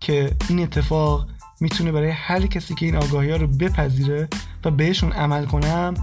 که 0.00 0.36
این 0.48 0.60
اتفاق 0.60 1.26
می‌تونه 1.60 1.92
برای 1.92 2.10
هر 2.10 2.46
کسی 2.46 2.74
که 2.74 2.86
این 2.86 2.96
آگاهی 2.96 3.30
ها 3.30 3.36
رو 3.36 3.46
بپذیره 3.46 4.28
و 4.64 4.70
بهشون 4.70 5.12
عمل 5.12 5.46
کنم 5.46 5.94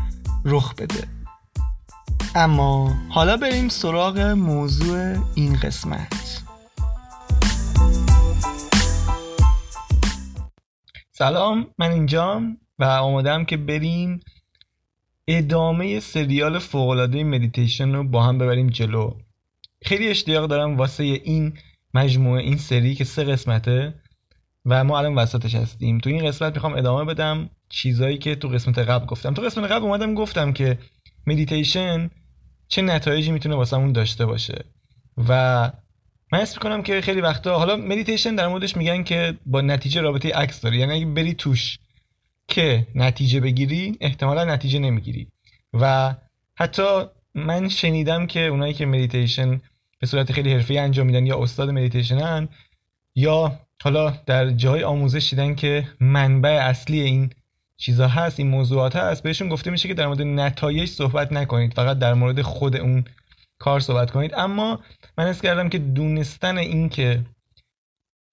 رخ 0.45 0.75
بده. 0.75 1.07
اما 2.35 2.95
حالا 3.09 3.37
بریم 3.37 3.69
سراغ 3.69 4.19
موضوع 4.19 5.15
این 5.35 5.55
قسمت. 5.55 6.43
سلام 11.11 11.67
من 11.77 11.91
اینجام 11.91 12.57
و 12.79 12.83
آمادم 12.83 13.45
که 13.45 13.57
بریم 13.57 14.19
ادامه 15.27 15.99
سریال 15.99 16.59
فوقالعاده 16.59 17.23
مدیتیشن 17.23 17.95
رو 17.95 18.03
با 18.03 18.23
هم 18.23 18.37
ببریم 18.37 18.69
جلو. 18.69 19.13
خیلی 19.81 20.07
اشتیاق 20.07 20.49
دارم 20.49 20.77
واسه 20.77 21.03
این 21.03 21.53
مجموعه 21.93 22.43
این 22.43 22.57
سری 22.57 22.95
که 22.95 23.03
سه 23.03 23.23
قسمته 23.23 23.93
و 24.65 24.83
ما 24.83 24.97
الان 24.99 25.15
وسطش 25.15 25.55
هستیم. 25.55 25.97
تو 25.97 26.09
این 26.09 26.27
قسمت 26.27 26.53
می‌خوام 26.53 26.73
ادامه 26.73 27.05
بدم 27.13 27.49
چیزایی 27.69 28.17
که 28.17 28.35
تو 28.35 28.47
قسمت 28.47 28.79
قبل 28.79 29.05
گفتم. 29.05 29.33
تو 29.33 29.41
قسمت 29.41 29.71
قبل 29.71 29.85
اومدم 29.85 30.13
گفتم 30.13 30.53
که 30.53 30.77
مدیتیشن 31.27 32.09
چه 32.67 32.81
نتایجی 32.81 33.31
می‌تونه 33.31 33.55
واسمون 33.55 33.91
داشته 33.91 34.25
باشه. 34.25 34.65
و 35.17 35.31
من 36.31 36.39
حس 36.39 36.53
می‌کنم 36.53 36.83
که 36.83 37.01
خیلی 37.01 37.21
وقتا 37.21 37.59
حالا 37.59 37.75
مدیتیشن 37.75 38.35
در 38.35 38.47
موردش 38.47 38.77
میگن 38.77 39.03
که 39.03 39.37
با 39.45 39.61
نتیجه 39.61 40.01
رابطه 40.01 40.33
عکس 40.33 40.61
داره. 40.61 40.77
یعنی 40.77 40.93
اگه 40.93 41.05
بری 41.05 41.33
توش 41.33 41.79
که 42.47 42.87
نتیجه 42.95 43.39
بگیری 43.39 43.97
احتمالا 44.01 44.45
نتیجه 44.45 44.79
نمی‌گیری. 44.79 45.27
و 45.73 46.15
حتی 46.55 46.83
من 47.35 47.69
شنیدم 47.69 48.27
که 48.27 48.39
اونایی 48.39 48.73
که 48.73 48.85
مدیتیشن 48.85 49.61
به 49.99 50.07
صورت 50.07 50.31
خیلی 50.31 50.53
حرفه‌ای 50.53 50.77
انجام 50.77 51.07
میدن 51.07 51.25
یا 51.25 51.43
استاد 51.43 51.69
مدیتیشنن 51.69 52.49
یا 53.15 53.59
حالا 53.83 54.09
در 54.25 54.49
جای 54.49 54.83
آموزش 54.83 55.29
دیدن 55.29 55.55
که 55.55 55.87
منبع 55.99 56.49
اصلی 56.49 57.01
این 57.01 57.29
چیزا 57.77 58.07
هست 58.07 58.39
این 58.39 58.49
موضوعات 58.49 58.95
هست 58.95 59.23
بهشون 59.23 59.49
گفته 59.49 59.71
میشه 59.71 59.87
که 59.87 59.93
در 59.93 60.07
مورد 60.07 60.21
نتایج 60.21 60.89
صحبت 60.89 61.31
نکنید 61.31 61.73
فقط 61.73 61.99
در 61.99 62.13
مورد 62.13 62.41
خود 62.41 62.75
اون 62.75 63.05
کار 63.59 63.79
صحبت 63.79 64.11
کنید. 64.11 64.33
اما 64.35 64.79
من 65.17 65.27
حس 65.27 65.41
کردم 65.41 65.69
که 65.69 65.77
دونستن 65.77 66.57
این 66.57 66.89
که 66.89 67.25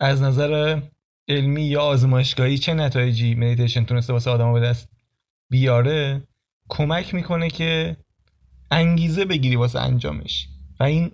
از 0.00 0.22
نظر 0.22 0.80
علمی 1.28 1.62
یا 1.62 1.82
آزمایشگاهی 1.82 2.58
چه 2.58 2.74
نتایجی 2.74 3.34
مدیتیشن 3.34 3.84
تونسته 3.84 4.12
واسه 4.12 4.30
آدما 4.30 4.52
به 4.52 4.60
دست 4.60 4.88
بیاره 5.50 6.22
کمک 6.68 7.14
می‌کنه 7.14 7.50
که 7.50 7.96
انگیزه 8.70 9.24
بگیری 9.24 9.56
واسه 9.56 9.80
انجامش. 9.80 10.48
این 10.84 11.10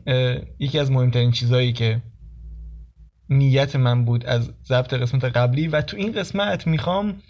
یکی 0.58 0.78
از 0.78 0.90
مهمترین 0.90 1.30
چیزهایی 1.30 1.72
که 1.72 2.02
نیت 3.28 3.76
من 3.76 4.04
بود 4.04 4.26
از 4.26 4.52
ضبط 4.64 4.94
قسمت 4.94 5.24
قبلی 5.24 5.68
و 5.68 5.82
تو 5.82 5.97
این 5.97 6.12
قسمت 6.12 6.66
می‌خوام 6.66 7.22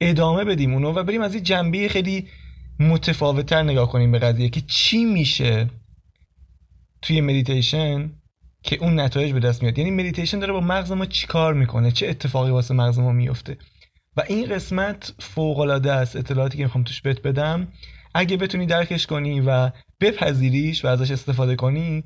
ادامه 0.00 0.44
بدیم 0.44 0.72
اونو 0.74 0.92
و 0.92 1.02
بریم 1.02 1.22
از 1.22 1.34
این 1.34 1.42
جنبه 1.42 1.88
خیلی 1.88 2.28
متفاوتتر 2.80 3.62
نگاه 3.62 3.88
کنیم 3.90 4.12
به 4.12 4.18
قضیه 4.18 4.48
که 4.48 4.60
چی 4.60 5.04
میشه 5.04 5.70
توی 7.02 7.20
مدیتیشن 7.20 8.10
که 8.62 8.76
اون 8.76 9.00
نتایج 9.00 9.32
به 9.32 9.40
دست 9.40 9.62
میاد. 9.62 9.78
یعنی 9.78 9.90
مدیتیشن 9.90 10.38
داره 10.38 10.52
با 10.52 10.60
مغز 10.60 10.92
ما 10.92 11.06
چیکار 11.06 11.54
می‌کنه؟ 11.54 11.90
چه 11.90 12.08
اتفاقی 12.08 12.50
واسه 12.50 12.74
مغز 12.74 12.98
ما 12.98 13.12
میفته 13.12 13.56
و 14.16 14.22
این 14.28 14.46
قسمت 14.46 15.14
فوق 15.18 15.58
العاده 15.58 15.92
است. 15.92 16.16
اطلاعاتی 16.16 16.58
که 16.58 16.64
می‌خوام 16.64 16.84
توش 16.84 17.02
بهت 17.02 17.22
بدم. 17.22 17.68
اگه 18.14 18.36
بتونی 18.36 18.66
درکش 18.66 19.06
کنی 19.06 19.40
و 19.40 19.70
بپذیریش 20.00 20.84
و 20.84 20.88
ازش 20.88 21.10
استفاده 21.10 21.56
کنی 21.56 22.04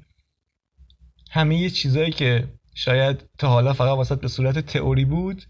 همه 1.31 1.71
چیزایی 1.71 2.11
که 2.13 2.49
شاید 2.75 3.25
تا 3.39 3.49
حالا 3.49 3.73
فقط 3.73 3.97
واسط 3.97 4.21
به 4.21 4.29
صورت 4.29 4.59
تئوری 4.59 5.05
بود 5.05 5.43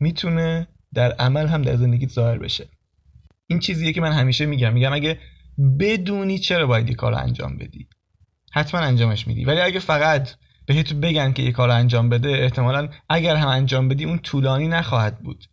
می‌تونه 0.00 0.68
در 0.94 1.12
عمل 1.12 1.46
هم 1.46 1.62
در 1.62 1.76
زندگیت 1.76 2.10
ظاهر 2.10 2.38
بشه. 2.38 2.68
این 3.46 3.58
چیزیه 3.58 3.92
که 3.92 4.00
من 4.00 4.12
همیشه 4.12 4.46
میگم. 4.46 4.72
میگم 4.72 4.92
اگه 4.92 5.18
بدونی 5.80 6.38
چرا 6.38 6.66
باید 6.66 6.88
یه 6.88 6.94
کار 6.94 7.14
انجام 7.14 7.56
بدی. 7.56 7.88
حتما 8.52 8.80
انجامش 8.80 9.26
میدی. 9.26 9.44
ولی 9.44 9.60
اگه 9.60 9.80
فقط 9.80 10.34
بهت 10.66 10.92
بگن 10.92 11.32
که 11.32 11.42
یه 11.42 11.52
کار 11.52 11.70
انجام 11.70 12.08
بده 12.08 12.28
احتمالا 12.28 12.88
اگر 13.08 13.36
هم 13.36 13.48
انجام 13.48 13.88
بدی 13.88 14.04
اون 14.04 14.18
طولانی 14.18 14.68
نخواهد 14.68 15.18
بود. 15.18 15.44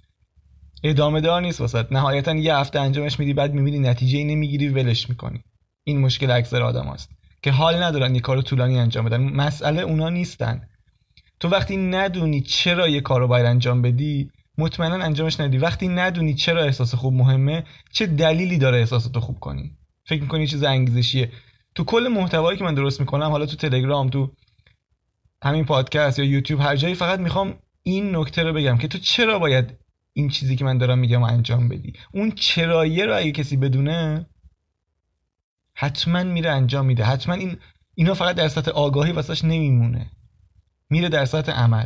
ادامه 0.83 1.21
دار 1.21 1.41
نیست 1.41 1.61
واسط. 1.61 1.91
نهایتا 1.91 2.35
یه 2.35 2.55
هفته 2.55 2.79
انجامش 2.79 3.19
میدی 3.19 3.33
بعد 3.33 3.53
می‌بینی 3.53 3.79
نتیجه 3.79 4.23
نمی‌گیری 4.23 4.69
ولش 4.69 5.09
می‌کنی. 5.09 5.43
این 5.83 5.99
مشکل 5.99 6.31
اکثر 6.31 6.61
آدم 6.61 6.85
هست 6.85 7.09
که 7.41 7.51
حال 7.51 7.83
ندارن 7.83 8.15
یه 8.15 8.21
کار 8.21 8.41
طولانی 8.41 8.79
انجام 8.79 9.05
بدن. 9.05 9.21
مسئله 9.21 9.81
اونا 9.81 10.09
نیستن. 10.09 10.61
تو 11.39 11.49
وقتی 11.49 11.77
ندونی 11.77 12.41
چرا 12.41 12.87
یه 12.87 13.01
کار 13.01 13.27
باید 13.27 13.45
انجام 13.45 13.81
بدی 13.81 14.31
مطمئنا 14.57 14.95
انجامش 14.95 15.39
ندی. 15.39 15.57
وقتی 15.57 15.87
ندونی 15.87 16.33
چرا 16.33 16.63
احساس 16.63 16.95
خوب 16.95 17.13
مهمه 17.13 17.63
چه 17.91 18.05
دلیلی 18.07 18.57
داره 18.57 18.77
احساستو 18.77 19.19
خوب 19.19 19.39
کنی؟ 19.39 19.71
فکر 20.05 20.21
می‌کنی 20.21 20.47
چیز 20.47 20.63
انگیزشیه. 20.63 21.31
تو 21.75 21.83
کل 21.83 22.07
محتوایی 22.07 22.57
که 22.57 22.63
من 22.63 22.73
درست 22.73 22.99
می‌کنم 22.99 23.29
حالا 23.29 23.45
تو 23.45 23.55
تلگرام 23.55 24.09
تو 24.09 24.31
همین 25.43 25.65
پادکست 25.65 26.19
یا 26.19 26.25
یوتیوب 26.25 26.61
هر 26.61 26.75
جایی 26.75 26.95
فقط 26.95 27.19
می‌خوام 27.19 27.53
این 27.83 28.15
نکته 28.15 28.43
رو 28.43 28.53
بگم 28.53 28.77
که 28.77 28.87
تو 28.87 28.97
چرا 28.97 29.39
باید 29.39 29.77
این 30.13 30.29
چیزی 30.29 30.55
که 30.55 30.65
من 30.65 30.77
دارم 30.77 30.99
میگم 30.99 31.23
انجام 31.23 31.69
بدی؟ 31.69 31.93
اون 32.13 32.31
چراییه 32.31 33.05
رو 33.05 33.17
اگه 33.17 33.31
کسی 33.31 33.57
بدونه 33.57 34.25
حتما 35.81 36.23
میره 36.23 36.49
انجام 36.49 36.85
میده. 36.85 37.03
حتما 37.03 37.35
این 37.35 37.57
اینا 37.95 38.13
فقط 38.13 38.35
در 38.35 38.47
سطح 38.47 38.71
آگاهی 38.71 39.11
واسش 39.11 39.43
نمیمونه. 39.43 40.11
میره 40.89 41.09
در 41.09 41.25
سطح 41.25 41.51
عمل. 41.51 41.85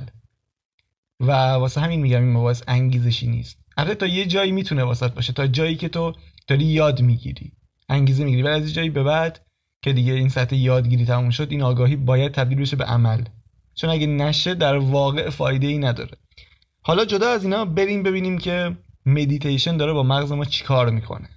و 1.19 1.31
واسه 1.31 1.81
همین 1.81 2.01
میگم 2.01 2.21
این 2.21 2.31
مواز 2.31 2.63
انگیزشی 2.67 3.27
نیست. 3.27 3.57
البته 3.77 3.95
تا 3.95 4.05
یه 4.07 4.25
جایی 4.25 4.51
می‌تونه 4.51 4.83
واسط 4.83 5.13
باشه. 5.13 5.33
تا 5.33 5.47
جایی 5.47 5.75
که 5.75 5.89
تو 5.89 6.13
داری 6.47 6.65
یاد 6.65 7.01
می‌گیری. 7.01 7.51
انگیزه 7.89 8.23
می‌گیری. 8.23 8.43
ولی 8.43 8.53
از 8.53 8.73
جایی 8.73 8.89
به 8.89 9.03
بعد 9.03 9.45
که 9.81 9.93
دیگه 9.93 10.13
این 10.13 10.29
سطح 10.29 10.55
یادگیری 10.55 11.05
تموم 11.05 11.29
شد 11.29 11.47
این 11.51 11.61
آگاهی 11.61 11.95
باید 11.95 12.31
تبدیل 12.31 12.61
بشه 12.61 12.75
به 12.75 12.85
عمل. 12.85 13.23
چون 13.75 13.89
اگه 13.89 14.07
نشه 14.07 14.55
در 14.55 14.77
واقع 14.77 15.29
فایده 15.29 15.67
ای 15.67 15.77
نداره. 15.77 16.17
حالا 16.81 17.05
جدا 17.05 17.29
از 17.29 17.43
اینا 17.43 17.65
بریم 17.65 18.03
ببینیم 18.03 18.37
که 18.37 18.77
مدیتیشن 19.05 19.77
داره 19.77 19.93
با 19.93 20.03
مغز 20.03 20.31
ما 20.31 20.45
چیکار 20.45 20.89
می‌کنه. 20.89 21.29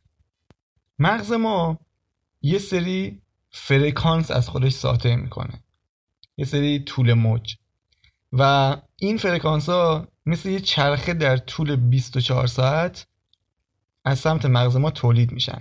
مغز 0.98 1.32
ما 1.32 1.78
یه 2.43 2.59
سری 2.59 3.22
فرکانس 3.50 4.31
از 4.31 4.49
خودش 4.49 4.72
ساطع 4.72 5.15
می‌کنه. 5.15 5.62
یه 6.37 6.44
سری 6.44 6.78
طول 6.78 7.12
موج. 7.12 7.56
و 8.32 8.76
این 8.97 9.16
فرکانس 9.16 9.69
ها 9.69 10.09
مثل 10.26 10.49
یه 10.49 10.60
چرخه 10.60 11.15
در 11.15 11.37
طول 11.37 11.76
24 11.76 12.47
ساعت 12.47 13.06
از 14.04 14.19
سمت 14.19 14.47
مغز 14.47 14.76
ما 14.76 14.91
تولید 14.91 15.32
میشن. 15.32 15.60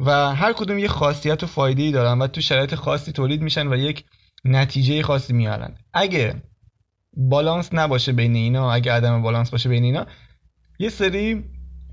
و 0.00 0.34
هر 0.34 0.52
کدوم 0.52 0.78
یه 0.78 0.88
خاصیت 0.88 1.42
و 1.42 1.46
فایده 1.46 1.82
ای 1.82 1.92
دارن 1.92 2.18
و 2.18 2.26
تو 2.26 2.40
شرایط 2.40 2.74
خاصی 2.74 3.12
تولید 3.12 3.42
میشن 3.42 3.68
و 3.68 3.76
یک 3.76 4.04
نتیجه 4.44 5.02
خاصی 5.02 5.32
میارن. 5.32 5.76
اگه 5.92 6.42
بالانس 7.16 7.68
نباشه 7.72 8.12
بین 8.12 8.34
اینا 8.34 8.72
اگه 8.72 8.92
عدم 8.92 9.22
بالانس 9.22 9.50
باشه 9.50 9.68
بین 9.68 9.84
اینا 9.84 10.06
یه 10.78 10.88
سری 10.88 11.44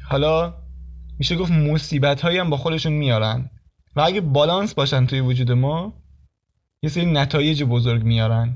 حالا 0.10 0.54
میشه 1.20 1.36
گفت 1.36 1.52
مصیبت 1.52 2.22
هایی 2.22 2.38
هم 2.38 2.50
با 2.50 2.58
خودشون 2.58 2.94
میارن. 2.94 3.50
و 3.96 4.02
اگه 4.02 4.22
بالانس 4.22 4.74
باشن 4.74 5.06
توی 5.06 5.20
وجود 5.20 5.52
ما 5.52 5.94
یه 6.82 6.90
سری 6.90 7.06
نتایج 7.06 7.64
بزرگ 7.64 8.04
میارن 8.04 8.56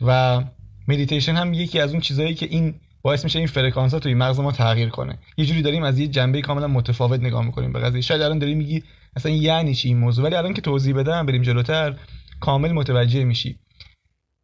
و 0.00 0.42
مدیتیشن 0.88 1.34
هم 1.34 1.54
یکی 1.54 1.80
از 1.80 1.90
اون 1.90 2.00
چیزهایی 2.00 2.34
که 2.34 2.46
این 2.46 2.74
باعث 3.02 3.24
میشه 3.24 3.38
این 3.38 3.48
فرکانس 3.48 3.94
ها 3.94 4.00
توی 4.00 4.14
مغز 4.14 4.40
ما 4.40 4.52
تغییر 4.52 4.88
کنه. 4.88 5.18
یه 5.36 5.44
جوری 5.46 5.62
داریم 5.62 5.82
از 5.82 5.98
یه 5.98 6.06
جنبه 6.06 6.40
کاملا 6.40 6.66
متفاوت 6.66 7.20
نگاه 7.20 7.44
می‌کنیم 7.44 7.72
به 7.72 7.78
قضیه. 7.78 8.00
شاید 8.00 8.22
الان 8.22 8.38
داری 8.38 8.54
میگی 8.54 8.82
اصلا 9.16 9.32
یعنی 9.32 9.74
چی 9.74 9.88
این 9.88 9.98
موضوع؟ 9.98 10.24
ولی 10.24 10.34
الان 10.34 10.54
که 10.54 10.60
توضیح 10.60 10.94
بدم 10.94 11.26
بریم 11.26 11.42
جلوتر 11.42 11.96
کامل 12.40 12.72
متوجه 12.72 13.24
میشی. 13.24 13.58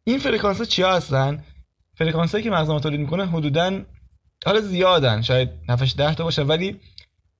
این 0.03 0.19
فرکانس 0.19 0.57
ها 0.57 0.65
چیا 0.65 0.95
هستن؟ 0.95 1.43
فرکانس 1.95 2.31
هایی 2.31 2.43
که 2.43 2.49
مغز 2.49 2.69
ما 2.69 2.79
تولید 2.79 2.99
می‌کنه 2.99 3.25
حدودا 3.25 3.81
حالا 4.45 4.61
زیادن 4.61 5.21
شاید 5.21 5.49
نفش 5.69 5.95
10 5.97 6.15
تا 6.15 6.23
باشه 6.23 6.43
ولی 6.43 6.79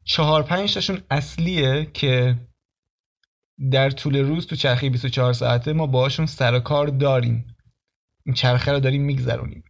چهار 0.04 0.44
پنج 0.44 0.74
تاشون 0.74 1.02
اصلیه 1.10 1.88
که 1.94 2.36
در 3.72 3.90
طول 3.90 4.18
روز 4.18 4.48
تو 4.48 4.56
چرخه 4.56 4.90
24 4.90 5.34
ساعته 5.34 5.74
ما 5.74 5.88
باشون 5.88 6.26
سر 6.26 6.54
و 6.54 6.60
کار 6.60 6.88
داریم. 6.88 7.56
این 8.26 8.36
چرخه 8.36 8.72
رو 8.72 8.80
داریم 8.80 9.02
میگذرونیم. 9.02 9.64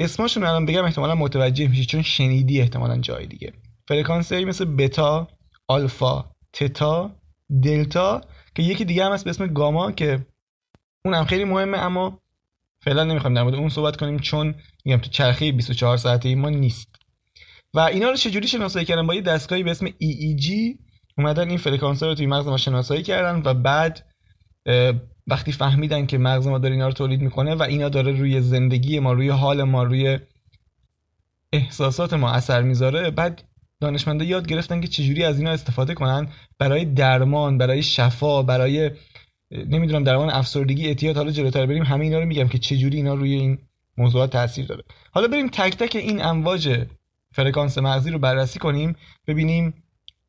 اسمشون 0.00 0.44
الان 0.44 0.66
بگم 0.66 0.84
احتمالا 0.84 1.14
متوجه 1.14 1.68
میشی 1.68 1.84
چون 1.84 2.02
شنیدی 2.02 2.60
احتمالا 2.60 2.98
جای 2.98 3.26
دیگه. 3.26 3.52
فرکانس 3.88 4.32
مثل 4.32 4.64
بتا 4.64 5.28
آلفا 5.68 6.24
تتا 6.52 7.16
دلتا 7.62 8.20
که 8.54 8.62
یکی 8.62 8.84
دیگه 8.84 9.04
هم 9.04 9.12
هست 9.12 9.24
به 9.24 9.30
اسم 9.30 9.46
گاما 9.46 9.92
که 9.92 10.26
اونم 11.04 11.24
خیلی 11.24 11.44
مهمه 11.44 11.78
اما 11.78 12.20
فعلا 12.84 13.04
نمی‌خوام 13.04 13.34
در 13.34 13.40
اون 13.40 13.68
صحبت 13.68 13.96
کنیم 13.96 14.18
چون 14.18 14.54
میگم 14.84 14.98
تو 14.98 15.10
چرخه 15.10 15.52
24 15.52 15.96
ساعته 15.96 16.34
ما 16.34 16.50
نیست. 16.50 16.88
و 17.74 17.80
اینا 17.80 18.10
رو 18.10 18.16
چجوری 18.16 18.48
شناسایی 18.48 18.86
کردن؟ 18.86 19.06
با 19.06 19.14
یه 19.14 19.20
دستگاهی 19.20 19.62
به 19.62 19.70
اسم 19.70 19.86
EEG 19.86 20.76
اومدن 21.18 21.48
این 21.48 21.58
فرکانس 21.58 22.02
رو 22.02 22.14
توی 22.14 22.26
مغز 22.26 22.46
ما 22.46 22.56
شناسایی 22.56 23.02
کردن 23.02 23.42
و 23.44 23.54
بعد 23.54 24.06
وقتی 25.26 25.52
فهمیدن 25.52 26.06
که 26.06 26.18
مغز 26.18 26.46
ما 26.46 26.58
داره 26.58 26.74
اینا 26.74 26.86
رو 26.86 26.92
تولید 26.92 27.20
می‌کنه 27.20 27.54
و 27.54 27.62
اینا 27.62 27.88
داره 27.88 28.12
روی 28.12 28.40
زندگی 28.40 28.98
ما 29.00 29.12
روی 29.12 29.28
حال 29.28 29.62
ما 29.62 29.82
روی 29.82 30.18
احساسات 31.52 32.14
ما 32.14 32.30
اثر 32.30 32.62
می‌ذاره 32.62 33.10
بعد 33.10 33.42
دانشمندا 33.80 34.24
یاد 34.24 34.46
گرفتن 34.46 34.80
که 34.80 34.88
چجوری 34.88 35.24
از 35.24 35.38
اینا 35.38 35.50
استفاده 35.50 35.94
کنن 35.94 36.28
برای 36.58 36.84
درمان 36.84 37.58
برای 37.58 37.82
شفا 37.82 38.42
برای 38.42 38.90
نمی‌دونم 39.50 40.04
درمان 40.04 40.30
افسردگی 40.30 40.86
اعتیاد 40.86 41.16
حالا 41.16 41.30
جلوتر 41.30 41.66
بریم 41.66 41.82
همه 41.82 42.04
اینا 42.04 42.18
رو 42.18 42.26
میگم 42.26 42.48
که 42.48 42.58
چجوری 42.58 42.96
اینا 42.96 43.14
روی 43.14 43.32
این 43.32 43.58
موضوعات 43.98 44.30
تاثیر 44.30 44.66
داره. 44.66 44.84
حالا 45.12 45.28
بریم 45.28 45.48
تک 45.48 45.76
تک 45.76 45.96
این 45.96 46.24
امواج 46.24 46.86
فرکانس 47.32 47.78
مغزی 47.78 48.10
رو 48.10 48.18
بررسی 48.18 48.58
کنیم 48.58 48.96
ببینیم 49.26 49.74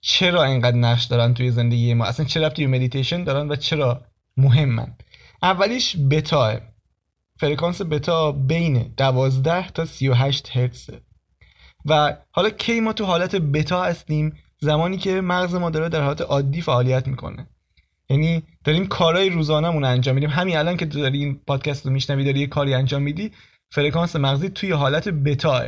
چرا 0.08 0.44
اینقدر 0.44 0.78
نقش 0.78 1.04
دارن 1.04 1.34
توی 1.34 1.52
زندگی 1.52 1.94
ما؟ 1.94 2.06
اصلا 2.06 2.26
چرا 2.26 2.50
توی 2.50 2.68
مدیتیشن 2.68 3.24
دارن 3.24 3.50
و 3.50 3.56
چرا 3.56 4.02
مهمن؟ 4.38 4.96
اولیش 5.44 5.96
بتا. 6.12 6.60
فرکانس 7.40 7.82
بتا 7.82 8.32
بین 8.32 8.94
12 8.98 9.70
تا 9.70 9.86
38 9.86 10.58
هرتزه 10.58 11.02
و 11.86 12.18
حالا 12.32 12.50
کی 12.50 12.80
ما 12.80 12.94
تو 12.94 13.06
حالت 13.06 13.36
بتا 13.36 13.84
هستیم؟ 13.84 14.38
زمانی 14.62 14.98
که 14.98 15.22
مغز 15.22 15.56
ما 15.56 15.70
داره 15.70 15.90
در 15.90 16.02
حالت 16.02 16.22
عادی 16.22 16.62
فعالیت 16.62 17.08
می‌کنه. 17.08 17.48
یعنی 18.10 18.44
داریم 18.64 18.88
کارهای 18.88 19.30
روزانهمون 19.30 19.84
انجام 19.84 20.16
میدیم. 20.16 20.30
همین 20.30 20.58
الان 20.58 20.78
که 20.78 20.86
داری 20.86 21.20
این 21.20 21.40
پادکست 21.48 21.86
رو 21.86 21.92
میشنوی 21.92 22.24
داری 22.24 22.40
یه 22.40 22.48
کاری 22.48 22.74
انجام 22.74 23.02
میدی 23.02 23.32
فرکانس 23.72 24.16
مغزی 24.16 24.50
توی 24.50 24.72
حالت 24.72 25.10
بتاه 25.10 25.64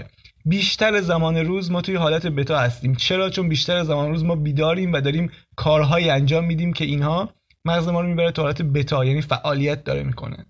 بیشتر 0.46 1.02
زمان 1.02 1.38
روز 1.38 1.72
ما 1.72 1.82
توی 1.82 1.96
حالت 1.96 2.28
بتا 2.28 2.60
هستیم. 2.60 2.96
چرا؟ 2.96 3.30
چون 3.30 3.50
بیشتر 3.50 3.84
زمان 3.84 4.10
روز 4.10 4.24
ما 4.24 4.36
بیداریم 4.36 4.94
و 4.94 5.02
داریم 5.02 5.32
کارهایی 5.56 6.10
انجام 6.10 6.46
میدیم 6.46 6.74
که 6.74 6.86
اینها 6.86 7.30
مغز 7.66 7.88
ما 7.88 8.02
رو 8.02 8.08
می‌بره 8.08 8.32
تو 8.32 8.42
حالت 8.42 8.62
بتا 8.62 9.06
یعنی 9.06 9.22
فعالیت 9.22 9.84
داره 9.84 10.04
می‌کنه. 10.04 10.46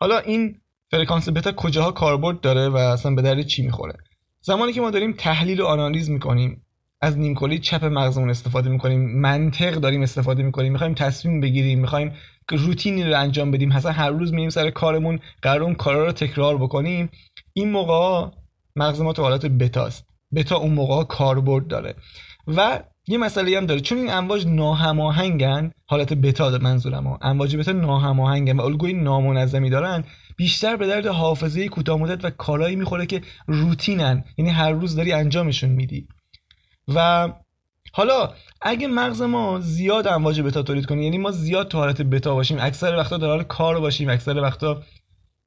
حالا 0.00 0.18
این 0.18 0.60
فرکانس 0.90 1.28
بتا 1.28 1.52
کجاها 1.52 1.92
کاربرد 1.92 2.40
داره 2.40 2.68
و 2.68 2.76
اصلا 2.76 3.14
به 3.14 3.22
درد 3.22 3.42
چی 3.42 3.62
می‌خوره؟ 3.62 3.94
زمانی 4.40 4.72
که 4.72 4.80
ما 4.80 4.90
داریم 4.90 5.12
تحلیل 5.12 5.60
و 5.60 5.66
آنالیز 5.66 6.10
می‌کنیم 6.10 6.62
از 7.00 7.18
نیمکلی 7.18 7.58
چپ 7.58 7.84
مغزمون 7.84 8.30
استفاده 8.30 8.70
می‌کنیم 8.70 9.20
منطق 9.20 9.74
داریم 9.74 10.02
استفاده 10.02 10.42
می‌کنیم 10.42 10.72
می‌خوایم 10.72 10.94
تصمیم 10.94 11.40
بگیریم 11.40 11.80
می‌خوایم 11.80 12.12
روتینی 12.50 13.04
رو 13.04 13.20
انجام 13.20 13.50
بدیم. 13.50 13.68
مثلا 13.68 13.92
هر 13.92 14.10
روز 14.10 14.32
میریم 14.32 14.50
سر 14.50 14.70
کارمون 14.70 15.18
قرار 15.42 15.62
اون 15.62 15.74
کارا 15.74 16.04
رو 16.04 16.12
تکرار 16.12 16.56
بکنیم. 16.56 17.10
این 17.52 17.70
موقع 17.70 18.30
مغز 18.76 19.00
ما 19.00 19.12
تو 19.12 19.22
حالت 19.22 19.46
بتاست 19.46 20.06
بتا 20.34 20.56
اون 20.56 20.72
موقع 20.72 21.04
کاربرد 21.04 21.66
داره. 21.66 21.94
و 22.46 22.80
یه 23.08 23.18
مسئله 23.18 23.56
هم 23.56 23.66
داره. 23.66 23.80
چون 23.80 23.98
این 23.98 24.10
امواج 24.10 24.46
ناهماهنگن 24.46 25.70
حالت 25.86 26.12
بتا 26.12 26.50
منظورم 26.50 27.06
ها. 27.06 27.18
امواج 27.22 27.56
بتا 27.56 27.72
ناهماهنگن 27.72 28.56
و 28.56 28.62
الگوی 28.62 28.92
نامنظمی 28.92 29.70
دارن 29.70 30.04
بیشتر 30.36 30.76
به 30.76 30.86
درد 30.86 31.06
حافظه 31.06 31.68
کوتاه 31.68 31.98
مدت 31.98 32.24
و 32.24 32.30
کارایی 32.30 32.76
می‌خوره 32.76 33.06
که 33.06 33.22
روتینن. 33.46 34.24
یعنی 34.38 34.50
هر 34.50 34.70
روز 34.70 34.96
داری 34.96 35.12
انجامشون 35.12 35.70
میدی. 35.70 36.08
و 36.94 37.28
حالا 37.92 38.32
اگه 38.62 38.86
مغز 38.86 39.22
ما 39.22 39.60
زیاد 39.60 40.06
امواج 40.06 40.40
بتا 40.40 40.62
تولید 40.62 40.86
کنه 40.86 41.04
یعنی 41.04 41.18
ما 41.18 41.30
زیاد 41.30 41.68
تو 41.68 41.78
حالت 41.78 42.02
بتا 42.02 42.34
باشیم 42.34 42.58
اکثر 42.60 42.96
وقتا 42.96 43.16
در 43.16 43.26
حال 43.26 43.42
کار 43.42 43.80
باشیم 43.80 44.08
اکثر 44.08 44.40
وقتا 44.40 44.82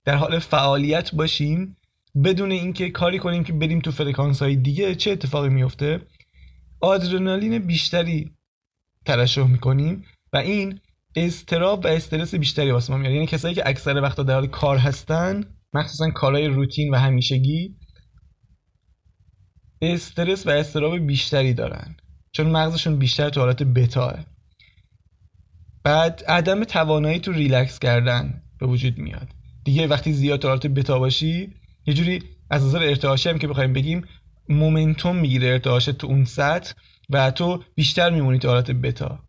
در 0.06 0.16
حال 0.16 0.40
فعالیت 0.40 1.16
باشیم 1.16 1.78
بدون 2.24 2.52
اینکه 2.52 2.90
کاری 2.90 3.20
کنیم 3.20 3.44
که 3.44 3.54
بریم 3.54 3.80
تو 3.80 3.92
فرکانس 3.92 4.42
های 4.42 4.56
دیگه 4.56 4.96
چه 4.96 5.12
اتفاقی 5.12 5.50
میفته 5.50 6.02
آدرنالین 6.82 7.60
بیشتری 7.60 8.32
ترشح 9.06 9.48
می‌کنیم 9.48 10.06
و 10.34 10.38
این 10.38 10.80
اضطراب 11.16 11.86
و 11.86 11.88
استرس 11.88 12.36
بیشتری 12.36 12.72
واسه 12.72 12.94
ما 12.94 13.00
میاره. 13.00 13.16
یعنی 13.16 13.28
کسایی 13.28 13.56
که 13.56 13.70
اکثر 13.70 14.02
وقتا 14.02 14.24
در 14.24 14.34
حال 14.34 14.48
کار 14.48 14.78
هستن 14.78 15.44
مخصوصا 15.74 16.10
کارهای 16.10 16.48
روتین 16.48 16.94
و 16.94 16.98
همیشگی 16.98 17.76
استرس 19.82 20.48
و 20.48 20.50
اضطراب 20.50 20.98
بیشتری 20.98 21.54
دارن. 21.54 21.96
چون 22.32 22.48
مغزشون 22.48 23.00
بیشتر 23.00 23.30
تو 23.30 23.40
حالت 23.40 23.64
بتاه. 23.64 24.26
بعد 25.84 26.24
عدم 26.28 26.64
توانایی 26.64 27.20
تو 27.20 27.32
ریلکس 27.32 27.80
کردن 27.80 28.42
به 28.60 28.66
وجود 28.66 28.98
میاد. 28.98 29.28
دیگه 29.66 29.88
وقتی 29.88 30.14
زیاد 30.14 30.40
تو 30.40 30.48
حالت 30.48 30.68
بتا 30.68 31.00
باشی 31.00 31.54
یه 31.86 31.94
جوری 31.94 32.24
از 32.50 32.66
نظر 32.66 32.84
ارتعاشی 32.84 33.30
هم 33.30 33.38
که 33.38 33.48
بخوایم 33.48 33.74
بگیم 33.74 34.08
momentum 34.50 35.16
می‌گیره 35.16 35.48
ارتعاشت 35.48 35.92
تو 35.92 36.08
اون 36.08 36.26
سطح 36.26 36.74
و 37.10 37.32
تو 37.32 37.64
بیشتر 37.76 38.10
میمونی 38.10 38.40
تو 38.40 38.48
حالت 38.48 38.72
بتا. 38.72 39.20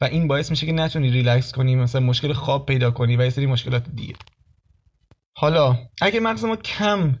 و 0.00 0.04
این 0.04 0.28
باعث 0.28 0.50
میشه 0.50 0.66
که 0.66 0.72
نتونی 0.72 1.10
ریلکس 1.10 1.52
کنی 1.52 1.76
مثلا 1.76 2.00
مشکل 2.00 2.32
خواب 2.32 2.66
پیدا 2.66 2.90
کنی 2.90 3.16
و 3.16 3.24
یه 3.24 3.30
سری 3.30 3.46
مشکلات 3.46 3.90
دیگه. 3.90 4.14
حالا 5.36 5.78
اگه 6.00 6.20
مغز 6.20 6.44
ما 6.44 6.56
کم 6.56 7.18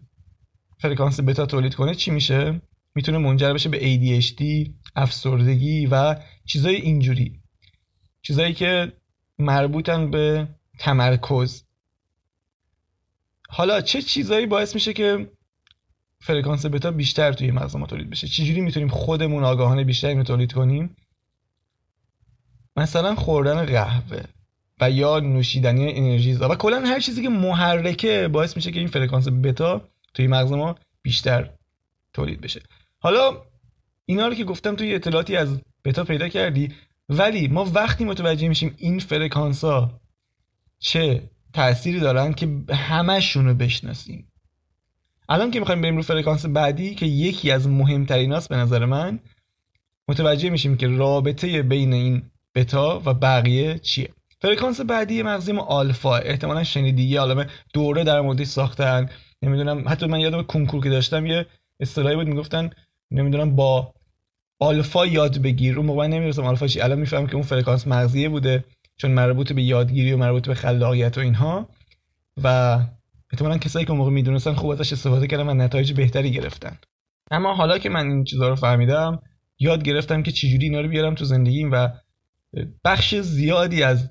فرکانس 0.78 1.20
بتا 1.20 1.46
تولید 1.46 1.74
کنه 1.74 1.94
چی 1.94 2.10
میشه؟ 2.10 2.62
می‌تونه 2.94 3.18
منجر 3.18 3.52
بشه 3.52 3.68
به 3.68 3.78
ADHD 3.78 4.70
افسردگی 4.96 5.86
و 5.86 6.16
چیزای 6.46 6.76
اینجوری. 6.76 7.40
چیزایی 8.22 8.54
که 8.54 8.92
مربوطن 9.38 10.10
به 10.10 10.48
تمرکز. 10.78 11.64
حالا 13.52 13.80
چه 13.80 14.02
چیزایی 14.02 14.46
باعث 14.46 14.74
میشه 14.74 14.92
که 14.92 15.30
فرکانس 16.20 16.66
بتا 16.66 16.90
بیشتر 16.90 17.32
توی 17.32 17.50
مغز 17.50 17.76
ما 17.76 17.86
تولید 17.86 18.10
بشه؟ 18.10 18.28
چجوری 18.28 18.60
می‌تونیم 18.60 18.88
خودمون 18.88 19.44
آگاهانه 19.44 19.84
بیشتر 19.84 20.08
اینو 20.08 20.22
تولید 20.22 20.52
کنیم؟ 20.52 20.96
مثلا 22.76 23.14
خوردن 23.14 23.64
قهوه 23.64 24.22
و 24.80 24.90
یا 24.90 25.20
نوشیدنی 25.20 25.92
انرژی 25.92 26.32
و 26.32 26.54
کلا 26.54 26.80
هر 26.80 27.00
چیزی 27.00 27.22
که 27.22 27.28
محرکه 27.28 28.28
باعث 28.32 28.56
میشه 28.56 28.72
که 28.72 28.78
این 28.78 28.88
فرکانس 28.88 29.28
بتا 29.28 29.88
توی 30.14 30.26
مغز 30.26 30.52
ما 30.52 30.76
بیشتر 31.02 31.50
تولید 32.12 32.40
بشه. 32.40 32.62
حالا 32.98 33.42
اینا 34.06 34.28
رو 34.28 34.34
که 34.34 34.44
گفتم 34.44 34.76
توی 34.76 34.94
اطلاعاتی 34.94 35.36
از 35.36 35.60
بتا 35.84 36.04
پیدا 36.04 36.28
کردی 36.28 36.74
ولی 37.08 37.48
ما 37.48 37.64
وقتی 37.64 38.04
متوجه 38.04 38.48
میشیم 38.48 38.74
این 38.78 38.98
فرکانس 38.98 39.64
ها 39.64 40.00
چه 40.78 41.30
تأثیری 41.52 42.00
دارن 42.00 42.32
که 42.32 42.48
همشون 42.70 43.46
رو 43.46 43.54
بشناسیم. 43.54 44.32
الان 45.28 45.50
که 45.50 45.60
می‌خوایم 45.60 45.82
بریم 45.82 45.96
رو 45.96 46.02
فرکانس 46.02 46.46
بعدی 46.46 46.94
که 46.94 47.06
یکی 47.06 47.50
از 47.50 47.68
مهمترین 47.68 48.40
به 48.50 48.56
نظر 48.56 48.84
من 48.84 49.18
متوجه 50.08 50.50
میشیم 50.50 50.76
که 50.76 50.88
رابطه 50.88 51.62
بین 51.62 51.92
این 51.92 52.22
بتا 52.54 53.02
و 53.06 53.14
بقیه 53.14 53.78
چیه. 53.78 54.08
فرکانس 54.40 54.80
بعدی 54.80 55.22
مغزی 55.22 55.52
ما 55.52 55.62
آلفا 55.62 56.16
احتمالا 56.16 56.64
شنیدی 56.64 57.02
یه 57.02 57.20
عالمه 57.20 57.46
دوره 57.72 58.04
در 58.04 58.20
موردش 58.20 58.46
ساختن. 58.46 59.08
نمی‌دونم 59.42 59.84
حتی 59.88 60.06
من 60.06 60.20
یادم 60.20 60.42
کنکور 60.42 60.82
که 60.82 60.90
داشتم 60.90 61.26
یه 61.26 61.46
اصطلاحی 61.80 62.16
بود 62.16 62.26
می‌گفتن 62.26 62.70
نمی‌دونم 63.10 63.56
با 63.56 63.94
آلفا 64.60 65.06
یاد 65.06 65.38
بگیر. 65.38 65.76
اون 65.76 65.86
موقع 65.86 66.06
نمی‌رسم 66.06 66.44
آلفا 66.44 66.66
چی 66.66 66.80
الان 66.80 66.98
می‌فهمم 66.98 67.26
که 67.26 67.34
اون 67.34 67.42
فرکانس 67.42 67.86
مغزیه 67.86 68.28
بوده. 68.28 68.64
چون 69.00 69.10
مربوط 69.10 69.52
به 69.52 69.62
یادگیری 69.62 70.12
و 70.12 70.16
مربوط 70.16 70.48
به 70.48 70.54
خلاقیت 70.54 71.18
و 71.18 71.20
اینها. 71.20 71.68
و 72.42 72.78
احتمالا 73.32 73.58
کسایی 73.58 73.86
که 73.86 73.92
موقع 73.92 74.10
می‌دونستن 74.10 74.54
خوب 74.54 74.70
ازش 74.70 74.92
استفاده 74.92 75.26
کردن 75.26 75.48
و 75.48 75.54
نتایج 75.54 75.92
بهتری 75.92 76.30
گرفتن. 76.30 76.78
اما 77.30 77.54
حالا 77.54 77.78
که 77.78 77.88
من 77.88 78.06
این 78.06 78.24
چیزها 78.24 78.48
رو 78.48 78.56
فهمیدم 78.56 79.22
یاد 79.58 79.82
گرفتم 79.82 80.22
که 80.22 80.32
چجوری 80.32 80.64
اینا 80.64 80.80
رو 80.80 80.88
بیارم 80.88 81.14
تو 81.14 81.24
زندگیم 81.24 81.72
و 81.72 81.88
بخش 82.84 83.14
زیادی 83.14 83.82
از 83.82 84.10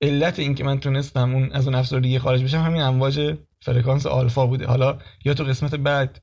علت 0.00 0.38
این 0.38 0.54
که 0.54 0.64
من 0.64 0.80
تونستم 0.80 1.34
اون 1.34 1.52
از 1.52 1.66
اون 1.66 1.74
افسردگی 1.74 2.18
خارج 2.18 2.44
بشم 2.44 2.62
همین 2.62 2.82
امواج 2.82 3.36
فرکانس 3.62 4.06
آلفا 4.06 4.46
بوده. 4.46 4.66
حالا 4.66 4.98
یا 5.24 5.34
تو 5.34 5.44
قسمت 5.44 5.74
بعد 5.74 6.22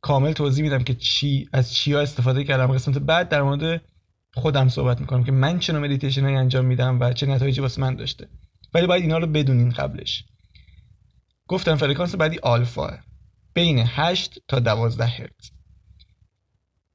کامل 0.00 0.32
توضیح 0.32 0.64
میدم 0.64 0.82
که 0.84 0.94
چی 0.94 1.48
از 1.52 1.74
چیا 1.74 2.00
استفاده 2.00 2.44
کردم. 2.44 2.72
قسمت 2.72 2.98
بعد 2.98 3.28
در 3.28 3.42
مورد 3.42 3.82
خودم 4.34 4.68
صحبت 4.68 5.00
می‌کنم 5.00 5.24
که 5.24 5.32
من 5.32 5.58
چه 5.58 5.72
نوع 5.72 5.82
مدیتیشن 5.82 6.24
انجام 6.24 6.64
میدم 6.64 7.00
و 7.00 7.12
چه 7.12 7.26
نتایجی 7.26 7.60
واسه 7.60 7.80
من 7.80 7.96
داشته. 7.96 8.28
ولی 8.74 8.86
باید 8.86 9.02
اینا 9.02 9.18
رو 9.18 9.26
بدونین 9.26 9.70
قبلش. 9.70 10.24
گفتم 11.48 11.76
فرکانس 11.76 12.14
بعدی 12.14 12.38
آلفا. 12.38 12.98
بین 13.54 13.78
8 13.86 14.38
تا 14.48 14.60
12 14.60 15.06
هرتز. 15.06 15.50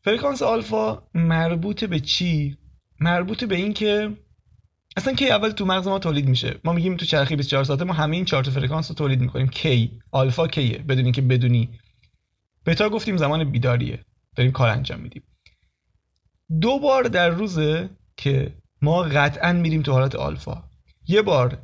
فرکانس 0.03 0.41
آلفا 0.41 1.03
مربوط 1.13 1.83
به 1.83 1.99
چی؟ 1.99 2.57
مربوط 2.99 3.43
به 3.43 3.55
این 3.55 3.73
که 3.73 4.17
اصلا 4.97 5.13
کی 5.13 5.29
اول 5.29 5.49
تو 5.49 5.65
مغز 5.65 5.87
ما 5.87 5.99
تولید 5.99 6.29
میشه. 6.29 6.59
ما 6.63 6.73
میگیم 6.73 6.97
تو 6.97 7.05
چرخی 7.05 7.35
24 7.35 7.63
ساعته 7.63 7.83
ما 7.83 7.93
همه 7.93 8.15
این 8.15 8.25
چهار 8.25 8.43
فرکانس 8.43 8.91
رو 8.91 8.95
تولید 8.95 9.21
می‌کنیم. 9.21 9.47
کی؟ 9.47 9.99
آلفا 10.11 10.47
کیه؟ 10.47 10.77
بدون 10.77 11.03
اینکه 11.03 11.21
بدونی. 11.21 11.69
بتا 12.65 12.89
گفتیم 12.89 13.17
زمان 13.17 13.51
بیداریه. 13.51 14.05
داریم 14.35 14.51
کار 14.51 14.69
انجام 14.69 14.99
میدیم. 14.99 15.23
دو 16.61 16.79
بار 16.79 17.03
در 17.03 17.29
روزه 17.29 17.89
که 18.17 18.53
ما 18.81 19.01
قطعا 19.01 19.53
میریم 19.53 19.81
تو 19.81 19.91
حالت 19.91 20.15
آلفا. 20.15 20.63
یه 21.07 21.21
بار 21.21 21.57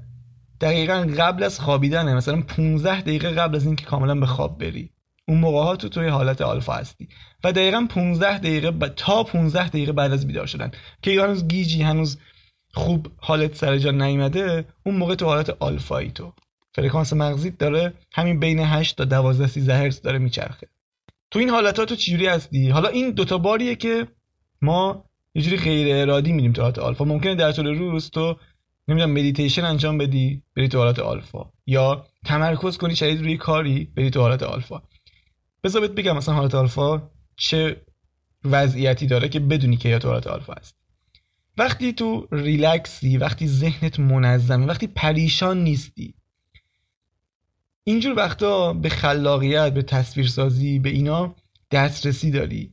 دقیقا 0.62 1.08
قبل 1.18 1.44
از 1.44 1.60
خوابیدنه 1.60 2.15
مثلا 2.15 2.42
15 2.42 3.01
دقیقه 3.01 3.32
قبل 3.32 3.56
از 3.56 3.65
اینکه 3.65 3.86
کاملا 3.86 4.15
به 4.15 4.25
خواب 4.25 4.60
بری. 4.60 4.89
اون 5.27 5.38
موقع 5.39 5.63
ها 5.63 5.75
تو 5.75 5.89
توی 5.89 6.08
حالت 6.08 6.42
آلفا 6.42 6.74
هستی. 6.74 7.08
و 7.44 7.51
دقیقا 7.51 7.88
15 7.89 8.38
دقیقه 8.38 8.72
ب... 8.72 8.88
تا 8.88 9.24
15 9.24 9.68
دقیقه 9.68 9.92
بعد 9.92 10.12
از 10.13 10.27
بیدار 10.27 10.46
شدن. 10.46 10.72
که 11.01 11.22
هنوز 11.22 11.48
گیجی 11.48 11.82
هنوز 11.82 12.18
خوب 12.74 13.08
حالت 13.18 13.56
سر 13.56 13.77
جا 13.77 13.92
نیومده 13.92 14.65
اون 14.86 14.96
موقع 14.96 15.15
تو 15.15 15.25
حالت 15.25 15.50
آلفایی 15.50 16.12
تو. 16.12 16.34
فرکانس 16.74 17.13
مغزیت 17.13 17.58
داره 17.58 17.94
همین 18.13 18.39
بین 18.39 18.60
8 18.60 18.98
تا 18.98 19.06
12 19.06 19.48
13 19.48 19.75
هرتز 19.75 20.01
داره 20.01 20.18
میچرخه. 20.18 20.68
تو 21.32 21.39
این 21.39 21.50
حالت 21.50 21.80
ها 21.80 21.86
تو 21.86 21.96
چجوری 21.96 22.27
هستی؟ 22.27 22.70
حالا 22.70 22.89
این 22.89 23.12
دوتا 23.12 23.38
باریه 23.38 23.75
که 23.75 24.08
ما 24.62 25.05
یه 25.35 25.41
جوری 25.41 25.57
غیر 25.57 25.95
ارادی 25.95 26.31
میریم 26.31 26.53
تو 26.53 26.62
حالت 26.62 26.79
آلفا. 26.79 27.05
ممکنه 27.05 27.35
در 27.35 27.51
طول 27.51 27.67
روز 27.67 28.09
تو 28.09 28.35
نمی‌دونم 28.88 29.12
مدیتیشن 29.12 29.65
انجام 29.65 29.97
بدی 29.97 30.41
بری 30.55 30.67
تو 30.67 30.77
حالت 30.77 31.00
آلفا. 31.00 31.51
یا 31.65 32.05
تمرکز 32.25 32.77
کنی 32.77 32.95
شدید 32.95 33.21
روی 33.21 33.38
کاری 33.38 33.85
بری 33.95 34.09
تو 34.09 34.21
حالت 34.21 34.43
آلفا. 34.43 34.81
بذار 35.63 35.81
بهت 35.81 35.91
بگم 35.91 36.17
مثلا 36.17 36.35
حالت 36.35 36.55
آلفا 36.55 37.09
چه 37.38 37.81
وضعیتی 38.45 39.07
داره 39.07 39.29
که 39.29 39.39
بدونی 39.39 39.77
که 39.77 39.89
یا 39.89 40.00
تو 40.00 40.09
حالت 40.09 40.27
آلفا 40.27 40.53
هست 40.53 40.75
وقتی 41.57 41.93
تو 41.93 42.27
ریلکسی 42.31 43.17
وقتی 43.17 43.47
ذهنت 43.47 44.00
منظمه 44.00 44.65
وقتی 44.65 44.88
پریشان 44.88 45.63
نیستی 45.63 46.13
اینجور 47.83 48.17
وقتا 48.17 48.74
به 48.74 48.89
خلاقیت 48.89 49.74
به 49.74 49.81
تصویرسازی 49.81 50.79
به 50.79 50.89
اینا 50.89 51.35
دسترسی 51.71 52.31
داری 52.31 52.71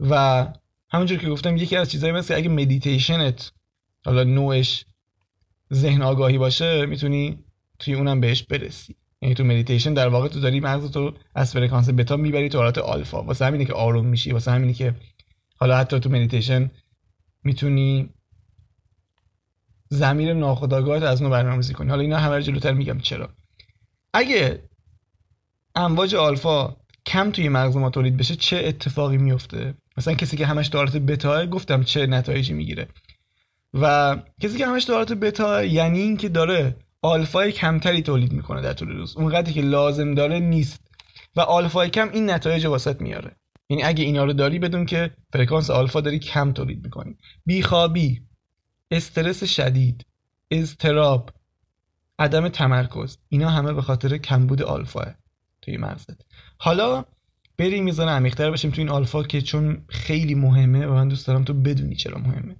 و 0.00 0.46
همونجور 0.90 1.18
که 1.18 1.28
گفتم 1.28 1.56
یکی 1.56 1.76
از 1.76 1.90
چیزایی 1.90 2.12
مثل 2.12 2.34
اگه 2.34 2.48
مدیتیشنت 2.48 3.52
حالا 4.04 4.24
نوعش 4.24 4.84
ذهن 5.72 6.02
آگاهی 6.02 6.38
باشه 6.38 6.86
می‌تونی 6.86 7.38
توی 7.78 7.94
اونم 7.94 8.20
بهش 8.20 8.42
برسی. 8.42 8.96
یعنی 9.22 9.34
تو 9.34 9.44
مدیتیشن 9.44 9.94
در 9.94 10.08
واقع 10.08 10.28
تو 10.28 10.40
داری 10.40 10.60
مغزتو 10.60 11.14
از 11.34 11.52
فرکانس 11.52 11.90
بتا 11.90 12.16
می‌بری 12.16 12.48
تو 12.48 12.58
حالت 12.58 12.78
آلفا. 12.78 13.22
واسه 13.22 13.44
همینه 13.44 13.64
که 13.64 13.72
آروم 13.72 14.06
میشی 14.06 14.32
واسه 14.32 14.50
همینه 14.50 14.72
که 14.72 14.94
حالا 15.56 15.76
حتی 15.76 16.00
تو 16.00 16.10
مدیتیشن 16.10 16.70
می‌تونی 17.44 18.10
ضمیر 19.88 20.34
ناخودآگاهت 20.34 21.02
از 21.02 21.22
نو 21.22 21.30
برنامه‌ریزی 21.30 21.74
کنی. 21.74 21.90
حالا 21.90 22.02
اینا 22.02 22.18
همه 22.18 22.42
جلوتر 22.42 22.72
میگم. 22.72 22.98
چرا؟ 22.98 23.28
اگه 24.14 24.62
امواج 25.74 26.14
آلفا 26.14 26.76
کم 27.06 27.30
توی 27.30 27.48
مغز 27.48 27.76
ما 27.76 27.90
تولید 27.90 28.16
بشه 28.16 28.36
چه 28.36 28.56
اتفاقی 28.56 29.16
میفته 29.16 29.74
مثلا 29.98 30.14
کسی 30.14 30.36
که 30.36 30.46
همش 30.46 30.66
حالت 30.66 30.96
بتا 30.96 31.46
گفتم 31.46 31.82
چه 31.82 32.06
نتایجی 32.06 32.52
می‌گیره. 32.52 32.88
و 33.74 34.16
کسی 34.40 34.58
که 34.58 34.66
همش 34.66 34.84
حالت 34.84 35.12
بتا 35.12 35.64
یعنی 35.64 36.00
اینکه 36.00 36.28
داره 36.28 36.76
آلفای 37.02 37.52
کمتری 37.52 38.02
تولید 38.02 38.32
می‌کنه 38.32 38.60
در 38.60 38.72
طول 38.72 38.88
روز. 38.88 39.16
اونقدری 39.16 39.52
که 39.52 39.60
لازم 39.62 40.14
داره 40.14 40.40
نیست. 40.40 40.86
و 41.36 41.40
آلفای 41.40 41.90
کم 41.90 42.10
این 42.12 42.30
نتایج 42.30 42.66
واست 42.66 43.00
میاره. 43.00 43.36
یعنی 43.68 43.82
اگه 43.82 44.04
اینا 44.04 44.24
رو 44.24 44.32
داری 44.32 44.58
بدون 44.58 44.86
که 44.86 45.10
فرکانس 45.32 45.70
آلفا 45.70 46.00
داری 46.00 46.18
کم 46.18 46.52
تولید 46.52 46.84
می‌کنی. 46.84 47.16
بیخوابی 47.46 48.22
استرس 48.90 49.44
شدید 49.44 50.06
اضطراب 50.50 51.30
عدم 52.18 52.48
تمرکز. 52.48 53.18
اینا 53.28 53.50
همه 53.50 53.72
به 53.72 53.82
خاطر 53.82 54.16
کمبود 54.16 54.62
آلفاه 54.62 55.14
توی 55.62 55.76
مغزت. 55.76 56.20
حالا 56.58 57.04
بریم 57.58 57.84
میزان 57.84 58.08
عمیق‌تر 58.08 58.50
بشیم 58.50 58.70
تو 58.70 58.80
این 58.80 58.88
آلفا 58.88 59.22
که 59.22 59.42
چون 59.42 59.78
خیلی 59.88 60.34
مهمه 60.34 60.86
و 60.86 60.94
من 60.94 61.08
دوست 61.08 61.26
دارم 61.26 61.44
تو 61.44 61.54
بدونی 61.54 61.94
چرا 61.94 62.18
مهمه. 62.18 62.56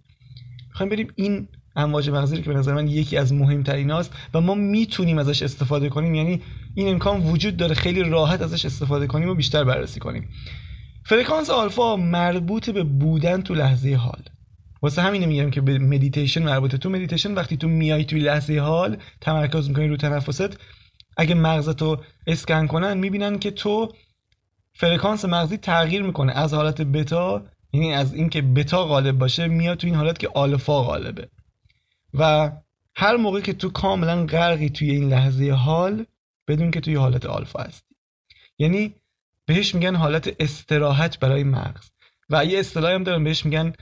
می‌خوایم 0.69 0.91
بریم 0.91 1.09
این 1.15 1.49
امواج 1.77 2.11
مغزی 2.11 2.43
که 2.43 2.51
به 2.51 2.55
نظر 2.55 2.75
من 2.75 2.89
یکی 2.89 3.17
از 3.17 3.33
مهمترین 3.33 3.91
هاست 3.91 4.13
و 4.35 4.41
ما 4.41 4.55
می‌تونیم 4.55 5.19
ازش 5.19 5.43
استفاده 5.43 5.89
کنیم. 5.89 6.15
یعنی 6.15 6.43
این 6.75 6.89
امکان 6.89 7.21
وجود 7.21 7.57
داره 7.57 7.75
خیلی 7.75 8.03
راحت 8.03 8.43
ازش 8.43 8.65
استفاده 8.65 9.07
کنیم 9.07 9.29
و 9.29 9.35
بیشتر 9.35 9.65
بررسی 9.65 10.01
کنیم. 10.01 10.29
فرکانس 11.05 11.51
آلفا 11.51 11.97
مربوط 11.97 12.71
به 12.71 12.83
بودن 12.83 13.43
تو 13.43 13.55
لحظه 13.55 13.95
حال. 13.95 14.23
واسه 14.83 15.03
همین 15.03 15.25
میگم 15.25 15.51
که 15.51 15.61
به 15.61 15.79
مدیتیشن 15.79 16.43
مربوطه 16.43 16.79
تو 16.79 16.91
مدیتیشن 16.91 17.35
وقتی 17.35 17.57
تو 17.57 17.69
میای 17.69 18.05
توی 18.05 18.21
لحظه 18.21 18.59
حال 18.59 18.97
تمرکز 19.21 19.69
می‌کنی 19.69 19.89
رو 19.89 19.97
تنفست 19.97 20.59
اگه 21.17 21.35
مغزتو 21.35 21.97
اسکن 22.27 22.67
کنن 22.67 22.99
می‌بینن 22.99 23.39
که 23.39 23.51
تو 23.51 23.93
فرکانس 24.77 25.25
مغزی 25.25 25.57
تغییر 25.57 26.03
می‌کنه. 26.03 26.33
از 26.33 26.55
حالت 26.55 26.81
بتا 26.83 27.45
یعنی 27.73 27.95
از 27.95 28.15
اینکه 28.15 28.43
بتا 28.43 28.85
غالب 28.85 29.19
باشه 29.19 29.49
میاد 29.49 29.79
تو 29.79 29.87
این 29.87 29.97
حالت 29.97 30.19
که 30.19 30.29
آلفا 30.35 30.83
غالبه. 30.83 31.29
و 32.15 32.53
هر 32.97 33.17
موقع 33.17 33.41
که 33.41 33.53
تو 33.53 33.71
کاملا 33.71 34.27
غرقی 34.27 34.71
توی 34.71 34.91
این 34.91 35.09
لحظه 35.09 35.51
حال 35.51 36.07
بدون 36.49 36.71
که 36.71 36.81
توی 36.81 36.95
حالت 36.95 37.27
آلفا 37.27 37.63
هستی. 37.63 37.95
یعنی 38.59 38.95
بهش 39.47 39.75
میگن 39.75 39.97
حالت 39.97 40.37
استراحت 40.41 41.19
برای 41.19 41.45
مغز. 41.45 41.91
و 42.31 42.45
یه 42.45 42.59
اصطلاحی 42.59 42.95
هم 42.95 43.05
دارن 43.05 43.25
بهش 43.25 43.45
میگن 43.45 43.73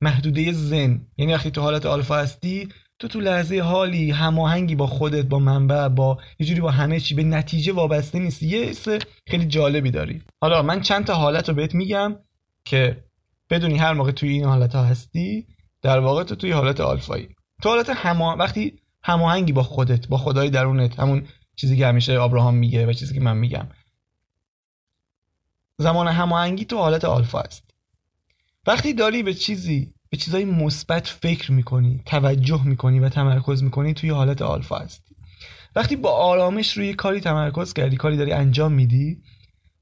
محدوده 0.00 0.52
زن 0.52 1.00
یعنی 1.16 1.34
وقتی 1.34 1.50
تو 1.50 1.60
حالت 1.60 1.86
آلفا 1.86 2.16
هستی 2.16 2.68
تو 3.02 3.08
تو 3.08 3.20
لحظه 3.20 3.60
حالی 3.60 4.10
هماهنگی 4.10 4.74
با 4.74 4.86
خودت 4.86 5.24
با 5.24 5.38
منبع 5.38 5.88
با 5.88 6.18
یه 6.38 6.46
جوری 6.46 6.60
با 6.60 6.70
همه 6.70 7.00
چی 7.00 7.14
به 7.14 7.22
نتیجه 7.22 7.72
وابسته 7.72 8.18
نیستی. 8.18 8.46
یه 8.46 8.64
حس 8.64 8.88
خیلی 9.26 9.46
جالبی 9.46 9.90
داری. 9.90 10.22
حالا 10.40 10.62
من 10.62 10.80
چند 10.80 11.04
تا 11.04 11.14
حالت 11.14 11.48
رو 11.48 11.54
بهت 11.54 11.74
میگم 11.74 12.16
که 12.64 13.04
بدونی 13.50 13.78
هر 13.78 13.92
موقع 13.92 14.10
توی 14.10 14.28
این 14.28 14.44
حالت 14.44 14.74
ها 14.74 14.84
هستی 14.84 15.46
در 15.82 15.98
واقع 15.98 16.24
تو 16.24 16.34
توی 16.34 16.50
حالت 16.50 16.80
آلفایی. 16.80 17.28
تو 17.62 17.68
حالت 17.68 17.90
هما 17.90 18.36
وقتی 18.36 18.78
هماهنگی 19.02 19.52
با 19.52 19.62
خودت 19.62 20.08
با 20.08 20.18
خدای 20.18 20.50
درونت 20.50 21.00
همون 21.00 21.26
چیزی 21.56 21.76
که 21.76 21.86
همیشه 21.86 22.20
ابراهام 22.20 22.54
میگه 22.54 22.86
و 22.86 22.92
چیزی 22.92 23.14
که 23.14 23.20
من 23.20 23.36
میگم. 23.36 23.68
زمان 25.78 26.08
هماهنگی 26.08 26.64
تو 26.64 26.76
حالت 26.76 27.04
آلفا 27.04 27.40
است. 27.40 27.70
وقتی 28.66 28.92
داری 28.92 29.22
به 29.22 29.34
چیزی 29.34 29.94
به 30.12 30.18
چیزای 30.18 30.44
مثبت 30.44 31.06
فکر 31.06 31.52
می‌کنی 31.52 32.00
توجه 32.06 32.66
می‌کنی 32.66 33.00
و 33.00 33.08
تمرکز 33.08 33.62
می‌کنی 33.62 33.94
توی 33.94 34.10
حالت 34.10 34.42
آلفا 34.42 34.78
هستی. 34.78 35.14
وقتی 35.76 35.96
با 35.96 36.10
آرامش 36.10 36.76
روی 36.76 36.94
کاری 36.94 37.20
تمرکز 37.20 37.72
کردی 37.72 37.96
کاری 37.96 38.16
داری 38.16 38.32
انجام 38.32 38.72
میدی 38.72 39.22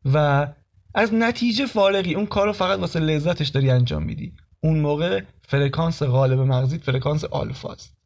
و 0.05 0.47
از 0.95 1.15
نتیجه 1.15 1.67
فارغی 1.67 2.15
اون 2.15 2.27
کار 2.27 2.47
رو 2.47 2.53
فقط 2.53 2.79
واسه 2.79 3.01
لذتش 3.01 3.49
داری 3.49 3.71
انجام 3.71 4.03
میدی. 4.03 4.33
اون 4.61 4.81
موقع 4.81 5.23
فرکانس 5.49 6.03
غالب 6.03 6.41
مغزیت 6.41 6.85
فرکانس 6.85 7.25
آلفا 7.25 7.73
است 7.73 7.97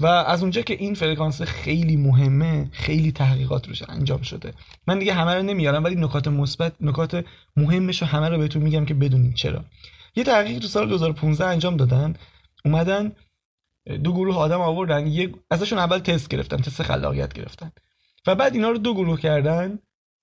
و 0.00 0.06
از 0.06 0.42
اونجا 0.42 0.62
که 0.62 0.74
این 0.74 0.94
فرکانس 0.94 1.42
خیلی 1.42 1.96
مهمه 1.96 2.68
خیلی 2.72 3.12
تحقیقات 3.12 3.68
روش 3.68 3.82
انجام 3.88 4.22
شده. 4.22 4.54
من 4.86 4.98
دیگه 4.98 5.14
همه 5.14 5.34
رو 5.34 5.42
نمیارم 5.42 5.84
ولی 5.84 5.94
نکات 5.94 6.28
مثبت 6.28 6.72
نکات 6.80 7.24
مهمش 7.56 8.02
رو 8.02 8.08
همه 8.08 8.28
رو 8.28 8.38
بهتون 8.38 8.62
میگم 8.62 8.84
که 8.84 8.94
بدونید 8.94 9.34
چرا. 9.34 9.64
یه 10.16 10.24
تحقیق 10.24 10.58
تو 10.58 10.68
سال 10.68 10.88
2015 10.88 11.46
انجام 11.46 11.76
دادن 11.76 12.14
اومدن 12.64 13.12
دو 13.86 14.12
گروه 14.12 14.36
آدم 14.36 14.60
آوردن 14.60 15.06
یه 15.06 15.32
ازشون 15.50 15.78
اول 15.78 15.98
تست 15.98 16.28
گرفتن 16.28 16.56
تست 16.56 16.82
خلاقیت 16.82 17.32
گرفتن. 17.32 17.72
و 18.26 18.34
بعد 18.34 18.54
اینا 18.54 18.70
رو 18.70 18.78
دو 18.78 18.94
گروه 18.94 19.20
کردن 19.20 19.78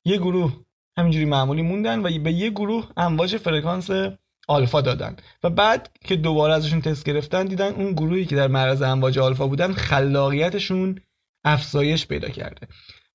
یه 0.06 0.18
گروه 0.18 0.54
همینجوری 0.98 1.26
معمولی 1.26 1.62
موندن 1.62 2.00
و 2.00 2.20
به 2.20 2.32
یه 2.32 2.50
گروه 2.50 2.88
امواج 2.98 3.38
فرکانس 3.38 3.90
آلفا 4.48 4.82
دادن. 4.82 5.16
و 5.44 5.50
بعد 5.50 5.90
که 6.06 6.16
دوباره 6.16 6.54
ازشون 6.54 6.82
تست 6.82 7.06
گرفتن 7.06 7.46
دیدن 7.46 7.74
اون 7.74 7.94
گروهی 7.94 8.26
که 8.26 8.36
در 8.36 8.48
معرض 8.48 8.82
امواج 8.82 9.20
آلفا 9.20 9.48
بودن 9.48 9.74
خلاقیتشون 9.74 11.00
افزایش 11.44 12.08
پیدا 12.08 12.30
کرده. 12.30 12.68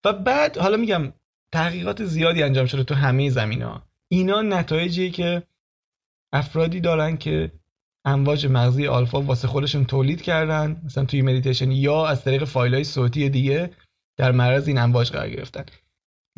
و 0.05 0.13
بعد 0.13 0.59
حالا 0.59 0.77
میگم 0.77 1.13
تحقیقات 1.53 2.05
زیادی 2.05 2.43
انجام 2.43 2.67
شده 2.67 2.85
تو 2.85 2.95
همه 2.95 3.31
زمین 3.31 3.63
ها 3.63 3.83
اینا 4.09 4.43
نتایجی 4.43 5.11
که 5.11 5.43
افرادی 6.37 6.81
دارن 6.81 7.17
که 7.17 7.53
امواج 8.05 8.47
مغزی 8.47 8.87
آلفا 8.87 9.21
واسه 9.21 9.49
خودشون 9.49 9.85
تولید 9.85 10.23
کردن 10.23 10.81
مثلا 10.85 11.05
توی 11.05 11.23
مدیتیشن 11.23 11.71
یا 11.71 12.07
از 12.07 12.25
طریق 12.25 12.45
فایل 12.45 12.75
های 12.75 12.85
صوتی 12.85 13.29
دیگه 13.29 13.71
در 14.17 14.33
معرض 14.33 14.69
این 14.69 14.79
امواج 14.79 15.11
قرار 15.11 15.31
گرفتن. 15.31 15.65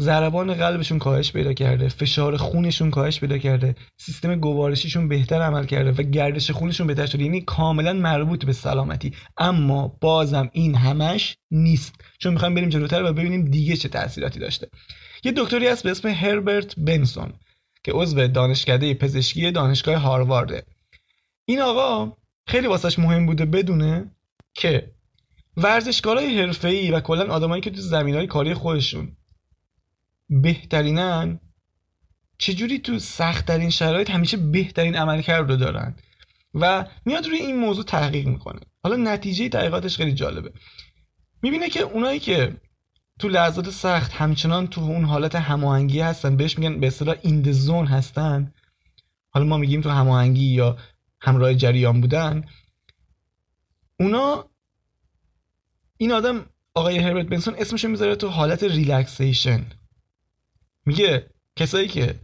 ضربان 0.00 0.54
قلبشون 0.54 0.98
کاهش 0.98 1.32
پیدا 1.32 1.52
کرده 1.52 1.88
فشار 1.88 2.36
خونشون 2.36 2.90
کاهش 2.90 3.20
پیدا 3.20 3.38
کرده 3.38 3.74
سیستم 3.96 4.34
گوارشیشون 4.36 5.08
بهتر 5.08 5.42
عمل 5.42 5.64
کرده 5.64 5.92
و 5.92 6.02
گردش 6.02 6.50
خونشون 6.50 6.86
بهتر 6.86 7.06
شده. 7.06 7.22
یعنی 7.22 7.40
کاملا 7.40 7.92
مربوط 7.92 8.44
به 8.44 8.52
سلامتی. 8.52 9.12
اما 9.36 9.88
بازم 10.00 10.50
این 10.52 10.74
همش 10.74 11.36
نیست. 11.50 11.94
چون 12.18 12.32
می‌خوایم 12.32 12.54
بریم 12.54 12.68
جلوتر 12.68 13.02
و 13.04 13.12
ببینیم 13.12 13.44
دیگه 13.44 13.76
چه 13.76 13.88
تاثیراتی 13.88 14.40
داشته. 14.40 14.68
یه 15.24 15.32
دکتری 15.36 15.66
هست 15.66 15.82
به 15.82 15.90
اسم 15.90 16.08
هربرت 16.08 16.74
بنسون. 16.78 17.32
که 17.84 17.92
عضو 17.92 18.26
دانشکده 18.26 18.94
پزشکی 18.94 19.50
دانشگاه 19.50 19.96
هاروارده. 19.96 20.66
این 21.44 21.60
آقا 21.60 22.16
خیلی 22.46 22.66
واسش 22.66 22.98
مهم 22.98 23.26
بوده 23.26 23.44
بدونه 23.44 24.10
که 24.54 24.90
ورزشکارای 25.56 26.40
حرفه‌ای 26.40 26.90
و 26.90 27.00
کلا 27.00 27.34
آدمایی 27.34 27.62
که 27.62 27.70
تو 27.70 27.80
زمینهای 27.80 28.26
کاری 28.26 28.54
خودشون 28.54 29.16
بهترینن 30.28 31.40
چجوری 32.38 32.78
تو 32.78 32.98
سختترین 32.98 33.70
شرایط 33.70 34.10
همیشه 34.10 34.36
بهترین 34.36 34.96
عملکرد 34.96 35.50
رو 35.50 35.56
دارن 35.56 35.96
و 36.54 36.86
میاد 37.04 37.26
روی 37.26 37.38
این 37.38 37.56
موضوع 37.56 37.84
تحقیق 37.84 38.26
می‌کنه. 38.26 38.60
حالا 38.82 38.96
نتیجه 38.96 39.48
تحقیقاتش 39.48 39.96
خیلی 39.96 40.12
جالبه. 40.12 40.52
می‌بینه 41.42 41.68
که 41.68 41.80
اونایی 41.80 42.20
که 42.20 42.56
تو 43.18 43.28
لحظات 43.28 43.70
سخت 43.70 44.12
همچنان 44.12 44.66
تو 44.66 44.80
اون 44.80 45.04
حالت 45.04 45.34
هماهنگی 45.34 46.00
هستن. 46.00 46.36
بهش 46.36 46.58
میگن 46.58 46.80
به 46.80 46.86
اصطلاح 46.86 47.16
این 47.22 47.52
زون 47.52 47.86
هستن. 47.86 48.52
حالا 49.30 49.46
ما 49.46 49.56
میگیم 49.56 49.80
تو 49.80 49.90
هماهنگی 49.90 50.46
یا 50.46 50.78
همراه 51.20 51.54
جریان 51.54 52.00
بودن. 52.00 52.44
اونا 54.00 54.44
این 55.96 56.12
آدم 56.12 56.46
آقای 56.74 56.98
هربرت 56.98 57.26
بنسون 57.26 57.54
اسمشو 57.58 57.88
می‌ذاره 57.88 58.16
تو 58.16 58.28
حالت 58.28 58.62
ریلکسیشن. 58.62 59.66
میگه 60.86 61.30
کسایی 61.56 61.88
که 61.88 62.14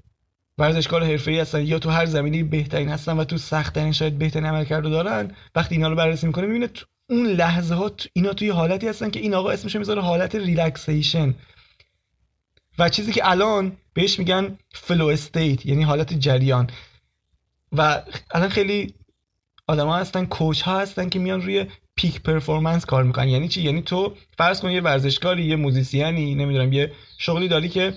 ورزشکار 0.58 1.04
حرفه‌ای 1.04 1.40
هستن 1.40 1.66
یا 1.66 1.78
تو 1.78 1.90
هر 1.90 2.06
زمینه 2.06 2.44
بهترین 2.44 2.88
هستن 2.88 3.16
و 3.16 3.24
تو 3.24 3.38
سخت 3.38 3.74
ترین 3.74 3.92
شاید 3.92 4.18
بهترین 4.18 4.46
عملکرد 4.46 4.84
دارن 4.84 5.30
وقتی 5.54 5.74
اینا 5.74 5.88
رو 5.88 5.96
بررسی 5.96 6.26
می‌کنه 6.26 6.46
می‌بینه 6.46 6.68
اون 7.10 7.26
لحظه 7.26 7.74
ها 7.74 7.92
اینا 8.12 8.32
توی 8.32 8.48
حالتی 8.48 8.88
هستن 8.88 9.10
که 9.10 9.20
این 9.20 9.34
آقا 9.34 9.50
اسمش 9.50 9.76
می‌ذاره 9.76 10.02
حالت 10.02 10.34
relaxation. 10.34 11.34
و 12.78 12.88
چیزی 12.88 13.12
که 13.12 13.30
الان 13.30 13.76
بهش 13.94 14.18
میگن 14.18 14.58
flow 14.74 15.06
state 15.06 15.66
یعنی 15.66 15.82
حالت 15.82 16.14
جریان. 16.14 16.70
و 17.72 18.02
الان 18.30 18.48
خیلی 18.48 18.94
آدما 19.66 19.96
هستن 19.96 20.24
coach 20.24 20.62
ها 20.62 20.80
هستن 20.80 21.08
که 21.08 21.18
میان 21.18 21.42
روی 21.42 21.66
peak 21.96 22.22
performance 22.22 22.86
کار 22.86 23.04
می‌کنن. 23.04 23.28
یعنی 23.28 23.48
چی؟ 23.48 23.62
یعنی 23.62 23.82
تو 23.82 24.16
فرض 24.38 24.60
کن 24.60 24.70
یه 24.70 24.80
ورزشکاری 24.80 25.44
یه 25.44 25.56
موزیسیانی 25.56 26.34
نمی‌دونم 26.34 26.72
یه 26.72 26.92
شغلی 27.18 27.48
داری 27.48 27.68
که 27.68 27.94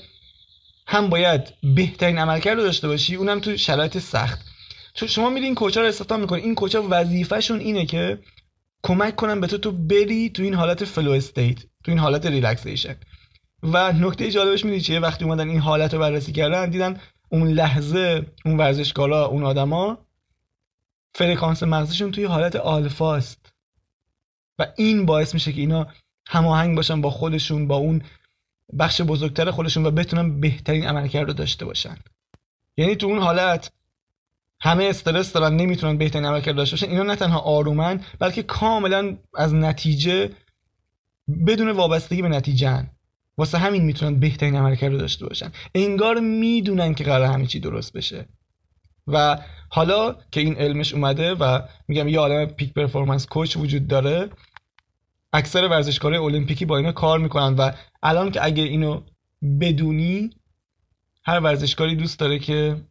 هم 0.87 1.09
باید 1.09 1.53
بهترین 1.63 2.17
عملکرد 2.17 2.57
رو 2.57 2.63
داشته 2.63 2.87
باشی 2.87 3.15
اونم 3.15 3.39
تو 3.39 3.57
شرایط 3.57 3.97
سخت. 3.97 4.41
تو 4.95 5.07
شما 5.07 5.29
میری 5.29 5.45
این 5.45 5.55
coach 5.55 5.77
ا 5.77 5.81
رو 5.81 5.87
استخدام 5.87 6.19
می‌کنی. 6.19 6.41
این 6.41 6.55
coach 6.55 6.87
ا 6.89 6.96
وظیفه‌شون 6.96 7.59
اینه 7.59 7.85
که 7.85 8.19
کمک 8.87 9.15
کنن 9.15 9.41
به 9.41 9.47
تو 9.47 9.57
تو 9.57 9.71
بری 9.71 10.29
تو 10.29 10.43
این 10.43 10.53
حالت 10.53 10.85
flow 10.85 11.11
state 11.11 11.59
تو 11.83 11.91
این 11.91 11.99
حالت 11.99 12.25
relaxation 12.25 12.95
و 13.63 13.91
نکته 13.93 14.31
جالبش 14.31 14.65
می‌دونی 14.65 14.81
چیه؟ 14.81 14.99
وقتی 14.99 15.25
اومدن 15.25 15.49
این 15.49 15.59
حالت 15.59 15.93
رو 15.93 15.99
بررسی 15.99 16.31
کردن 16.31 16.69
دیدن 16.69 16.99
اون 17.29 17.47
لحظه 17.47 18.25
اون 18.45 18.57
ورزشکارا 18.57 19.25
اون 19.25 19.43
آدما 19.43 19.97
فرکانس 21.15 21.63
مغزشون 21.63 22.11
توی 22.11 22.25
حالت 22.25 22.55
آلفاست 22.55 23.53
و 24.59 24.67
این 24.77 25.05
باعث 25.05 25.33
میشه 25.33 25.53
که 25.53 25.61
اینا 25.61 25.87
هماهنگ 26.27 26.75
باشن 26.75 27.01
با 27.01 27.09
خودشون 27.09 27.67
با 27.67 27.75
اون 27.75 28.01
بخش 28.79 29.01
بزرگتر 29.01 29.51
خودشون 29.51 29.85
و 29.85 29.91
بتونن 29.91 30.39
بهترین 30.39 30.87
عملکرد 30.87 31.27
رو 31.27 31.33
داشته 31.33 31.65
باشن. 31.65 31.97
یعنی 32.77 32.95
تو 32.95 33.07
اون 33.07 33.19
حالت 33.19 33.71
همه 34.61 34.83
استرس 34.83 35.33
دارن 35.33 35.55
نمی‌تونن 35.55 35.97
بهترین 35.97 36.25
عملکرد 36.25 36.55
داشته 36.55 36.73
باشن 36.73 36.89
اینا 36.89 37.03
نه 37.03 37.15
تنها 37.15 37.39
آرومن 37.39 38.01
بلکه 38.19 38.43
کاملا 38.43 39.17
از 39.35 39.53
نتیجه 39.53 40.29
بدون 41.47 41.71
وابستگی 41.71 42.21
به 42.21 42.29
نتیجه 42.29 42.89
واسه 43.37 43.57
همین 43.57 43.85
می‌تونن 43.85 44.19
بهترین 44.19 44.55
عملکرد 44.55 44.91
رو 44.91 44.97
داشته 44.97 45.25
باشن. 45.27 45.51
انگار 45.75 46.19
می‌دونن 46.19 46.93
که 46.93 47.03
قرار 47.03 47.25
همه 47.25 47.45
چی 47.45 47.59
درست 47.59 47.93
بشه. 47.93 48.25
و 49.07 49.37
حالا 49.69 50.15
که 50.31 50.39
این 50.39 50.55
علمش 50.55 50.93
اومده 50.93 51.33
و 51.33 51.61
میگم 51.87 52.07
یه 52.07 52.19
عالم 52.19 52.45
پیک 52.45 52.73
پرفورمنس 52.73 53.25
کوچ 53.25 53.57
وجود 53.57 53.87
داره 53.87 54.29
اکثر 55.33 55.67
ورزشکارای 55.67 56.19
المپیکی 56.19 56.65
با 56.65 56.77
اینا 56.77 56.91
کار 56.91 57.19
می‌کنن 57.19 57.55
و 57.55 57.71
الان 58.03 58.31
که 58.31 58.45
اگه 58.45 58.63
اینو 58.63 59.01
بدونی 59.61 60.29
هر 61.23 61.39
ورزشکاری 61.39 61.95
دوست 61.95 62.19
داره 62.19 62.39
که 62.39 62.81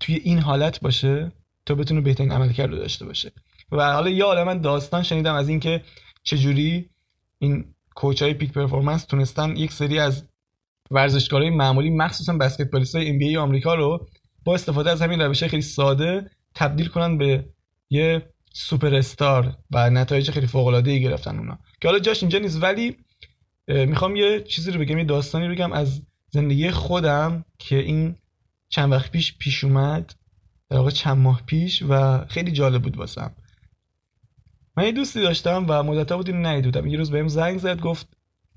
توی 0.00 0.14
این 0.14 0.38
حالت 0.38 0.80
باشه 0.80 1.32
تا 1.66 1.74
بتونه 1.74 2.00
بهترین 2.00 2.32
عملکرد 2.32 2.70
رو 2.70 2.76
داشته 2.76 3.04
باشه. 3.04 3.32
و 3.72 3.92
حالا 3.92 4.10
یه 4.10 4.24
عالم 4.24 4.46
من 4.46 4.60
داستان 4.60 5.02
شنیدم 5.02 5.34
از 5.34 5.48
اینکه 5.48 5.82
چجوری 6.22 6.90
این 7.38 7.74
کوچ 7.94 8.22
های 8.22 8.34
پیک 8.34 8.52
پرفورمنس 8.52 9.04
تونستن 9.04 9.56
یک 9.56 9.72
سری 9.72 9.98
از 9.98 10.24
ورزشکارای 10.90 11.50
معمولی 11.50 11.90
مخصوصا 11.90 12.32
بسکتبالیست 12.32 12.94
های 12.94 13.18
NBA 13.18 13.36
آمریکا 13.36 13.74
رو 13.74 14.06
با 14.44 14.54
استفاده 14.54 14.90
از 14.90 15.02
همین 15.02 15.20
روش 15.20 15.44
خیلی 15.44 15.62
ساده 15.62 16.30
تبدیل 16.54 16.86
کنن 16.86 17.18
به 17.18 17.44
یه 17.90 18.22
سوپر 18.52 18.94
استار 18.94 19.56
و 19.70 19.90
نتایج 19.90 20.30
خیلی 20.30 20.46
فوق 20.46 20.66
العاده 20.66 20.90
ای 20.90 21.02
گرفتن 21.02 21.38
اونا. 21.38 21.58
که 21.80 21.88
حالا 21.88 21.98
جاش 22.00 22.22
اینجا 22.22 22.38
نیست 22.38 22.62
ولی 22.62 22.96
می‌خوام 23.68 24.16
یه 24.16 24.40
چیزی 24.40 24.70
رو 24.70 24.80
بگم 24.80 24.98
یه 24.98 25.04
داستانی 25.04 25.48
بگم 25.48 25.72
از 25.72 26.02
زندگی 26.30 26.70
خودم 26.70 27.44
که 27.58 27.76
این 27.76 28.16
چند 28.70 28.92
وقت 28.92 29.10
پیش 29.10 29.38
پیش 29.38 29.64
اومد 29.64 30.14
در 30.68 30.76
واقع 30.76 30.90
چند 30.90 31.18
ماه 31.18 31.42
پیش 31.46 31.82
و 31.88 32.24
خیلی 32.24 32.52
جالب 32.52 32.82
بود 32.82 32.96
واسم. 32.96 33.34
من 34.76 34.84
یه 34.84 34.92
دوستی 34.92 35.20
داشتم 35.20 35.66
و 35.68 35.82
مدت 35.82 36.12
بود 36.12 36.28
اینو 36.28 36.48
ندیده 36.48 36.88
یه 36.88 36.98
روز 36.98 37.10
بهم 37.10 37.28
زنگ 37.28 37.58
زد 37.58 37.80
گفت 37.80 38.08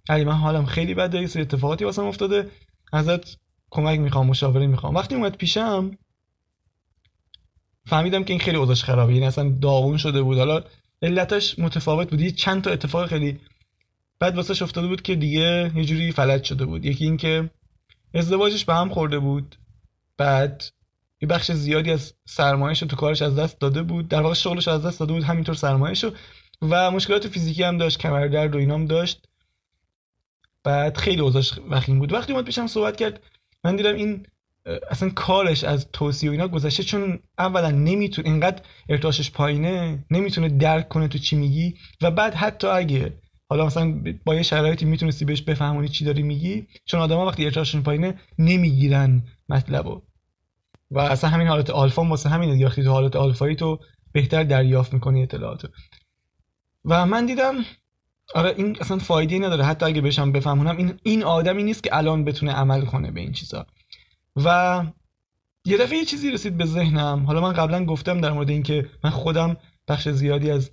علی 0.10 0.24
من 0.24 0.34
حالم 0.34 0.66
خیلی 0.66 0.94
بده 0.94 1.22
یه 1.22 1.28
سری 1.28 1.42
اتفاقاتی 1.42 1.86
واسم 1.86 2.06
افتاده. 2.06 2.50
ازت 2.94 3.38
کمک 3.70 4.00
می‌خوام 4.00 4.28
مشاوره 4.28 4.68
می‌خوام. 4.68 4.96
وقتی 4.96 5.16
اومد 5.16 5.38
پیشم 5.38 5.98
فهمیدم 7.86 8.24
که 8.24 8.34
این 8.34 8.40
خیلی 8.40 8.58
اوضاعش 8.58 8.84
خرابه. 8.84 9.14
یعنی 9.14 9.26
اصلا 9.26 9.50
داغون 9.50 9.98
شده 9.98 10.22
بود. 10.22 10.38
حالا 10.38 10.64
علتش 11.02 11.60
متفاوت 11.60 12.10
بود. 12.10 12.22
یه 12.22 12.32
چند 12.32 12.64
تا 12.64 12.72
اتفاق 12.72 13.08
خیلی 13.08 13.40
بعد 14.20 14.36
واسش 14.36 14.62
افتاده 14.62 14.88
بود 14.88 15.02
که 15.02 15.16
دیگه 15.16 15.72
یه 15.76 15.86
جوری 15.86 16.12
فلج 16.12 16.44
شده 16.44 16.66
بود. 16.66 16.86
یکی 16.86 17.06
اینکه 17.06 17.50
ازدواجش 18.14 18.66
به 18.66 18.74
هم 18.74 18.90
خورده 18.90 19.20
بود. 19.20 19.56
بعد 20.18 20.64
یه 21.22 21.28
بخش 21.28 21.52
زیادی 21.52 21.92
از 21.92 22.14
سرمایه‌اش 22.26 22.80
تو 22.80 22.96
کارش 22.96 23.22
از 23.22 23.36
دست 23.36 23.60
داده 23.60 23.84
بود. 23.84 24.08
در 24.08 24.22
واقع 24.22 24.34
شغلش 24.34 24.68
از 24.68 24.86
دست 24.86 25.00
داده 25.00 25.14
بود 25.14 25.24
همینطور 25.24 25.56
سرمایه‌شو. 25.56 26.12
و 26.62 26.92
مشکلات 26.92 27.28
فیزیکی 27.28 27.64
هم 27.64 27.78
داشت 27.78 28.00
کمردرد 28.00 28.56
و 28.56 28.58
اینام 28.58 28.86
داشت. 28.86 29.26
بعد 30.64 30.98
خیلی 30.98 31.22
اوضاعش 31.22 31.60
وخیم 31.70 32.00
بود. 32.00 32.14
وقتی 32.14 32.34
اومد 32.34 32.46
پیشم 32.46 32.68
صحبت 32.68 32.98
کرد 32.98 33.24
من 33.64 33.76
دیدم 33.76 33.96
این 33.96 34.28
اصلا 34.90 35.10
کارش 35.10 35.64
از 35.64 35.88
توصیه 35.94 36.30
و 36.30 36.32
اینا 36.32 36.48
گذشته 36.48 36.84
چون 36.84 37.20
اولا 37.38 37.72
نمی‌تونه 37.72 38.30
اینقدر 38.30 38.62
ارتعاشش 38.90 39.32
پایینه 39.32 40.06
نمی‌تونه 40.12 40.50
درک 40.50 40.90
کنه 40.90 41.08
تو 41.08 41.18
چی 41.18 41.36
میگی. 41.36 41.76
و 42.02 42.12
بعد 42.12 42.34
حتی 42.34 42.68
اگه 42.68 43.14
حالا 43.54 43.66
مثلا 43.66 44.04
با 44.26 44.36
یه 44.36 44.42
شرایطی 44.42 44.86
می‌تونستی 44.86 45.26
بهش 45.26 45.42
بفهمونی 45.42 45.88
چی 45.88 46.06
داری 46.06 46.24
میگی 46.24 46.68
چون 46.86 47.00
آدما 47.00 47.26
وقتی 47.26 47.46
ارتعاششون 47.46 47.84
پایینه 47.84 48.20
نمی‌گیرن 48.40 49.24
مطلبو. 49.50 50.02
و 50.92 51.00
اصلا 51.00 51.30
همین 51.30 51.48
حالت 51.48 51.70
آلفا 51.70 52.04
واسه 52.04 52.30
همینه 52.30 52.54
دیگه 52.54 52.70
تو 52.70 52.92
حالت 52.92 53.16
آلفایی 53.16 53.56
تو 53.56 53.80
بهتر 54.12 54.44
دریافت 54.44 54.94
می‌کنی 54.94 55.24
اطلاعاتو. 55.24 55.68
و 56.86 57.06
من 57.06 57.26
دیدم 57.26 57.56
آره 58.36 58.54
این 58.58 58.78
اصلا 58.82 58.98
فایده 58.98 59.40
نداره. 59.40 59.64
حتی 59.64 59.86
اگه 59.86 60.02
بهشم 60.02 60.32
بفهمونم 60.32 60.78
این 60.78 61.00
این 61.04 61.24
آدمی 61.24 61.64
نیست 61.64 61.84
که 61.84 61.98
الان 61.98 62.24
بتونه 62.24 62.52
عمل 62.52 62.86
کنه 62.86 63.12
به 63.12 63.20
این 63.22 63.32
چیزا. 63.32 63.66
و 64.36 64.84
یه 65.66 65.78
دفعه 65.78 65.98
یه 65.98 66.06
چیزی 66.06 66.32
رسید 66.32 66.58
به 66.58 66.66
ذهنم. 66.66 67.26
حالا 67.26 67.42
من 67.42 67.54
قبلا 67.54 67.86
گفتم 67.86 68.22
در 68.22 68.32
مورد 68.32 68.50
اینکه 68.50 68.90
من 69.04 69.10
خودم 69.10 69.58
بخش 69.88 70.10
زیادی 70.10 70.52
از 70.52 70.72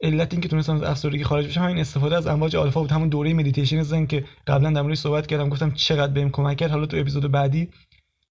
علت 0.00 0.32
اینکه 0.32 0.48
تونستم 0.48 0.74
از 0.74 0.82
افسردگی 0.82 1.24
خارج 1.24 1.46
بشم 1.46 1.62
همین 1.62 1.78
استفاده 1.78 2.16
از 2.16 2.26
امواج 2.26 2.56
آلفا 2.56 2.80
بود. 2.80 2.92
همون 2.92 3.08
دوره 3.08 3.34
مدیتیشن 3.34 3.82
ذن 3.82 4.06
که 4.06 4.24
قبلا 4.46 4.70
در 4.70 4.82
موردش 4.82 4.98
صحبت 4.98 5.26
کردم 5.26 5.48
گفتم 5.48 5.70
چقدر 5.70 6.12
بهم 6.12 6.30
کمک 6.30 6.56
کرد. 6.56 6.70
حالا 6.70 6.86
تو 6.86 6.96
اپیزود 6.96 7.30
بعدی 7.30 7.68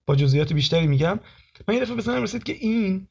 با 0.06 0.16
جزئیات 0.16 0.54
بیشتری 0.54 0.88
میگم. 0.88 1.20
من 1.68 1.76
یه 1.76 1.82
دفعه 1.82 1.96
به 1.96 2.22
رسید 2.22 2.44
که 2.44 2.54
این 2.54 3.08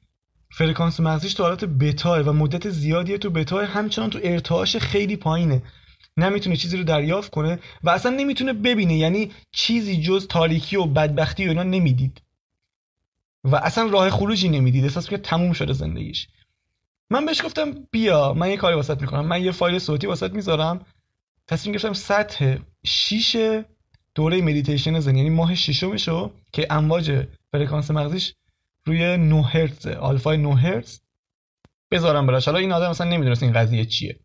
فرکانس 0.50 1.00
مغزیش 1.00 1.34
تو 1.34 1.42
حالت 1.42 1.64
بتا 1.64 2.22
و 2.26 2.32
مدت 2.32 2.70
زیادی 2.70 3.18
تو 3.18 3.30
بتا 3.30 3.64
همچنان 3.64 4.10
تو 4.10 4.18
ارتعاش 4.22 4.76
خیلی 4.76 5.16
پایینه. 5.16 5.62
نمی‌تونه 6.16 6.56
چیزی 6.56 6.76
رو 6.76 6.84
دریافت 6.84 7.30
کنه 7.30 7.58
و 7.82 7.90
اصلا 7.90 8.16
نمی‌تونه 8.16 8.52
ببینه. 8.52 8.96
یعنی 8.96 9.30
چیزی 9.52 10.00
جز 10.00 10.26
تاریکی 10.26 10.76
و 10.76 10.84
بدبختی 10.84 11.46
و 11.46 11.48
اینا 11.48 11.62
نمی‌دید. 11.62 12.22
و 13.44 13.56
اصلا 13.56 13.84
راه 13.86 14.10
خروجی 14.10 14.48
نمی‌دید. 14.48 14.84
احساس 14.84 15.08
که 15.08 15.18
تموم 15.18 15.52
شده 15.52 15.72
زندگیش. 15.72 16.28
من 17.10 17.26
بهش 17.26 17.44
گفتم 17.44 17.74
بیا 17.90 18.34
من 18.34 18.50
یه 18.50 18.56
کاری 18.56 18.76
واست 18.76 19.00
می‌کنم. 19.00 19.26
من 19.26 19.42
یه 19.42 19.52
فایل 19.52 19.78
صوتی 19.78 20.06
واست 20.06 20.32
می‌ذارم. 20.32 20.86
تصمیم 21.46 21.72
گرفتم 21.72 21.92
سطح 21.92 22.56
6 22.84 23.62
دوره 24.14 24.42
مدیتیشن 24.42 25.00
ذن 25.00 25.16
یعنی 25.16 25.30
ماه 25.30 25.54
ششمشو 25.54 26.30
که 26.52 26.66
امواج 26.70 27.26
فرکانس 27.52 27.90
مغزیش 27.90 28.34
روی 28.84 29.16
9 29.16 29.42
هرتز 29.42 29.86
آلفای 29.86 30.36
9 30.36 30.56
هرتز 30.56 31.00
بذارم 31.90 32.26
براش. 32.26 32.44
حالا 32.46 32.58
این 32.58 32.72
آدم 32.72 32.90
مثلا 32.90 33.10
نمی‌دونست 33.10 33.42
این 33.42 33.52
قضیه 33.52 33.84
چیه. 33.84 34.20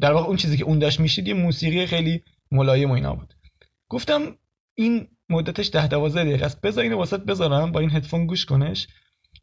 در 0.00 0.12
واقع 0.12 0.26
اون 0.26 0.36
چیزی 0.36 0.56
که 0.56 0.64
اون 0.64 0.78
داشت 0.78 1.00
میشید 1.00 1.28
یه 1.28 1.34
موسیقی 1.34 1.86
خیلی 1.86 2.22
ملایم 2.50 2.90
و 2.90 2.94
اینا 2.94 3.14
بود. 3.14 3.34
گفتم 3.88 4.36
این 4.74 5.08
مدتش 5.28 5.70
ده 5.70 5.88
دوازده 5.88 6.24
دقیقه 6.24 6.46
است. 6.46 6.60
بذار 6.60 6.84
اینو 6.84 6.96
واسط 6.96 7.20
بذارم 7.20 7.72
با 7.72 7.80
این 7.80 7.90
هدفون 7.90 8.26
گوش 8.26 8.46
کنش 8.46 8.88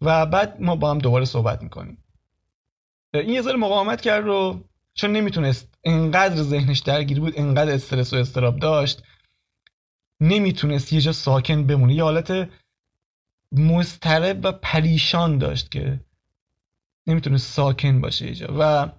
و 0.02 0.26
بعد 0.26 0.62
ما 0.62 0.76
با 0.76 0.92
هم 0.92 0.98
دوباره 0.98 1.26
صحبت 1.26 1.64
می‌کنیم. 1.64 2.04
این 3.14 3.30
یه 3.30 3.42
ذره 3.42 3.56
مقاومت 3.56 4.02
کرد 4.02 4.24
رو 4.24 4.64
چون 4.94 5.12
نمی‌تونست 5.12 5.74
انقدر 5.84 6.36
ذهنش 6.36 6.80
درگیر 6.80 7.20
بود 7.20 7.34
انقدر 7.36 7.74
استرس 7.74 8.14
و 8.14 8.16
استراب 8.16 8.60
داشت 8.60 9.04
نمی‌تونست 10.22 10.94
یه 10.94 11.02
جا 11.02 11.12
ساکن 11.12 11.68
بمونه. 11.68 11.94
یه 11.94 12.04
حالت 12.04 12.50
مضطرب 13.52 14.40
و 14.44 14.52
پریشان 14.52 15.38
داشت 15.38 15.72
که 15.72 16.00
نمی‌تونست 17.08 17.54
ساکن 17.54 18.02
باشه 18.02 18.28
یه 18.28 18.36
جا. 18.36 18.48
و 18.60 18.92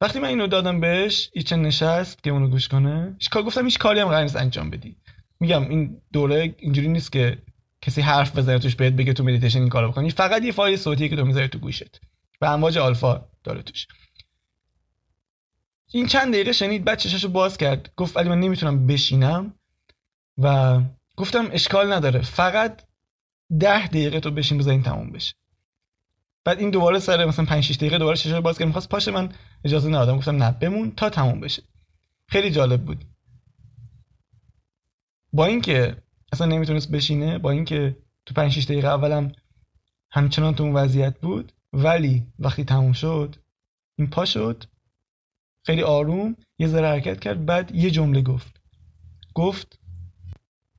وقتی 0.00 0.18
من 0.18 0.28
اینو 0.28 0.46
دادم 0.46 0.80
بهش 0.80 1.30
ایچه 1.32 1.56
نشست 1.56 2.22
که 2.22 2.30
اونو 2.30 2.48
گوش 2.48 2.68
کنه 2.68 3.16
کار 3.30 3.42
گفتم 3.42 3.64
هیچ 3.64 3.78
کاری 3.78 4.00
هم 4.00 4.08
قرار 4.08 4.22
نیست 4.22 4.36
انجام 4.36 4.70
بدی. 4.70 4.96
میگم 5.40 5.68
این 5.68 6.00
دوره 6.12 6.54
اینجوری 6.58 6.88
نیست 6.88 7.12
که 7.12 7.38
کسی 7.82 8.00
حرف 8.00 8.38
بزنه 8.38 8.58
توش 8.58 8.76
بهت 8.76 8.92
بگه 8.92 9.12
تو 9.12 9.24
مدیتیشن 9.24 9.58
این 9.58 9.68
کارو 9.68 9.90
بکنی. 9.90 10.10
فقط 10.10 10.44
یه 10.44 10.52
فایل 10.52 10.76
صوتیه 10.76 11.08
که 11.08 11.16
تو 11.16 11.24
می‌ذاری 11.24 11.48
تو 11.48 11.58
گوشت. 11.58 12.00
و 12.40 12.44
امواج 12.44 12.78
آلفا 12.78 13.28
داره 13.44 13.62
توش. 13.62 13.86
این 15.92 16.06
چند 16.06 16.32
دقیقه 16.32 16.52
شنید 16.52 16.84
بعد 16.84 16.98
چشاشو 16.98 17.28
باز 17.28 17.58
کرد. 17.58 17.92
گفت 17.96 18.16
ولی 18.16 18.28
من 18.28 18.40
نمی‌تونم 18.40 18.86
بشینم. 18.86 19.54
و 20.38 20.80
گفتم 21.16 21.48
اشکال 21.52 21.92
نداره 21.92 22.20
فقط 22.20 22.82
ده 23.60 23.86
دقیقه 23.86 24.20
تو 24.20 24.30
بشین 24.30 24.58
بذار 24.58 24.72
این 24.72 24.82
تموم 24.82 25.10
بشه. 25.10 25.34
بعد 26.44 26.58
این 26.58 26.70
دوباره 26.70 26.98
سر 26.98 27.24
مثلا 27.24 27.44
5 27.44 27.64
6 27.64 27.76
دقیقه 27.76 27.98
دوباره 27.98 28.16
چشاشو 28.16 28.40
باز 28.40 28.58
کرد. 28.58 28.66
می‌خواست 28.66 28.88
پاشه 28.88 29.10
من 29.10 29.32
اجازه 29.64 29.88
ندادم. 29.88 30.16
گفتم 30.16 30.42
نه 30.42 30.50
بمون 30.50 30.90
تا 30.90 31.10
تموم 31.10 31.40
بشه. 31.40 31.62
خیلی 32.26 32.50
جالب 32.50 32.84
بود. 32.84 33.04
با 35.32 35.46
اینکه 35.46 36.02
اصلا 36.32 36.46
نمی‌تونست 36.46 36.90
بشینه 36.90 37.38
با 37.38 37.50
اینکه 37.50 37.96
تو 38.26 38.34
5 38.34 38.52
6 38.52 38.64
دقیقه 38.64 38.88
اولم 38.88 39.32
همچنان 40.10 40.54
تو 40.54 40.64
اون 40.64 40.72
وضعیت 40.72 41.20
بود 41.20 41.52
ولی 41.72 42.26
وقتی 42.38 42.64
تموم 42.64 42.92
شد 42.92 43.36
این 43.96 44.10
پا 44.10 44.24
شد 44.24 44.64
خیلی 45.66 45.82
آروم 45.82 46.36
یه 46.58 46.68
ذره 46.68 46.88
حرکت 46.88 47.20
کرد 47.20 47.46
بعد 47.46 47.74
یه 47.74 47.90
جمله 47.90 48.22
گفت. 48.22 48.60
گفت 49.34 49.78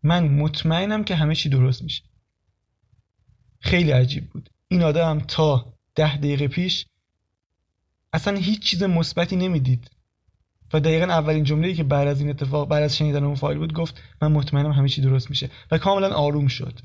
من 0.03 0.27
مطمئنم 0.27 1.03
که 1.03 1.15
همه 1.15 1.35
چی 1.35 1.49
درست 1.49 1.83
میشه. 1.83 2.03
خیلی 3.59 3.91
عجیب 3.91 4.29
بود. 4.29 4.49
این 4.67 4.83
آدم 4.83 5.19
تا 5.19 5.73
ده 5.95 6.17
دقیقه 6.17 6.47
پیش 6.47 6.85
اصلا 8.13 8.37
هیچ 8.37 8.61
چیز 8.61 8.83
مثبتی 8.83 9.35
نمی‌دید. 9.35 9.91
و 10.73 10.79
دقیقا 10.79 11.05
اولین 11.05 11.43
جمله‌ای 11.43 11.73
که 11.73 11.83
بعد 11.83 12.07
از 12.07 12.21
این 12.21 12.29
اتفاق 12.29 12.67
بعد 12.67 12.83
از 12.83 12.97
شنیدن 12.97 13.23
اون 13.23 13.35
فایل 13.35 13.57
بود 13.57 13.73
گفت 13.73 14.01
من 14.21 14.31
مطمئنم 14.31 14.71
همه 14.71 14.89
چی 14.89 15.01
درست 15.01 15.29
میشه. 15.29 15.49
و 15.71 15.77
کاملا 15.77 16.09
آروم 16.09 16.47
شد. 16.47 16.79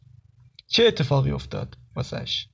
چه 0.67 0.85
اتفاقی 0.85 1.31
افتاد 1.31 1.79
واسش؟ 1.97 2.49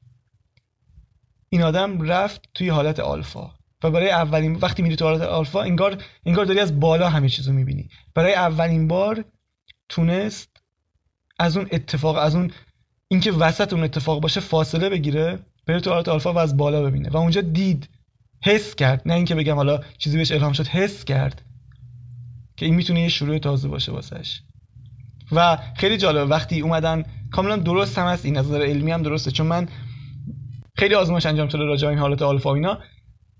این 1.53 1.63
آدم 1.63 2.03
رفت 2.03 2.49
توی 2.55 2.69
حالت 2.69 3.01
آلفا. 3.01 3.51
و 3.83 3.91
برای 3.91 4.11
اولین 4.11 4.55
وقتی 4.55 4.83
میری 4.83 4.97
تو 4.97 5.05
حالت 5.05 5.21
آلفا 5.21 5.63
انگار 5.63 6.03
انگار 6.27 6.45
داری 6.45 6.61
از 6.61 6.81
بالا 6.81 7.09
همه 7.09 7.29
چیزو 7.29 7.53
می‌بینی. 7.53 7.89
برای 8.15 8.35
اولین 8.35 8.89
بار 8.89 9.25
تونست 9.89 10.49
از 11.39 11.57
اون 11.57 11.69
اتفاق 11.73 12.17
از 12.17 12.35
اون 12.35 12.51
اینکه 13.09 13.33
وسط 13.33 13.73
اون 13.73 13.83
اتفاق 13.83 14.21
باشه 14.21 14.41
فاصله 14.41 14.89
بگیره 14.89 15.39
بره 15.67 15.81
تو 15.81 15.91
حالت 15.91 16.09
آلفا 16.09 16.33
و 16.33 16.39
از 16.39 16.57
بالا 16.57 16.83
ببینه. 16.83 17.11
و 17.11 17.17
اونجا 17.17 17.41
دید 17.41 17.89
حس 18.45 18.75
کرد. 18.75 19.03
نه 19.07 19.15
اینکه 19.15 19.35
بگم 19.35 19.57
حالا 19.57 19.81
چیزی 19.99 20.17
بهش 20.17 20.33
الهام 20.33 20.53
شد 20.53 20.67
حس 20.67 21.05
کرد 21.05 21.43
که 22.57 22.67
این 22.67 22.75
می‌تونه 22.75 23.01
یه 23.01 23.09
شروع 23.09 23.39
تازه 23.39 23.69
باشه 23.69 23.93
واسش. 23.93 24.41
و 25.33 25.59
خیلی 25.77 25.97
جالبه 25.97 26.25
وقتی 26.25 26.61
اومدن 26.61 27.05
کاملا 27.31 27.57
درست 27.57 27.99
هم 27.99 28.07
هست 28.07 28.25
این 28.25 28.37
نظر 28.37 28.63
علمی 28.63 28.91
هم 28.91 29.03
درسته. 29.03 29.31
چون 29.31 29.47
من 29.47 29.69
خیلی 30.83 30.95
آزمایش 30.95 31.27
انجام 31.27 31.49
شده 31.49 31.65
راجع 31.65 31.89
این 31.89 31.99
حالت 31.99 32.23
آلفا 32.23 32.55
اینا. 32.55 32.79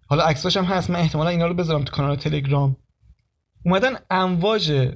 حالا 0.07 0.25
عکساش 0.25 0.57
هم 0.57 0.65
هست. 0.65 0.91
من 0.91 1.01
احتمالا 1.01 1.31
اینا 1.31 1.47
رو 1.47 1.55
بذارم 1.55 1.85
تو 1.85 1.93
کانال 1.93 2.17
تلگرام. 2.17 2.77
اومدن 3.65 3.97
امواج 4.11 4.93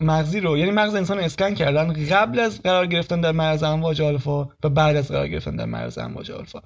مغزی 0.00 0.40
رو 0.40 0.58
یعنی 0.58 0.70
مغز 0.70 0.94
انسان 0.94 1.18
رو 1.18 1.24
اسکن 1.24 1.54
کردن 1.54 2.06
قبل 2.06 2.40
از 2.40 2.62
قرار 2.62 2.86
گرفتن 2.86 3.20
در 3.20 3.32
مرز 3.32 3.62
امواج 3.62 4.02
آلفا 4.02 4.48
و 4.64 4.68
بعد 4.68 4.96
از 4.96 5.08
قرار 5.08 5.28
گرفتن 5.28 5.56
در 5.56 5.64
مرز 5.64 5.98
امواج 5.98 6.30
آلفا. 6.30 6.62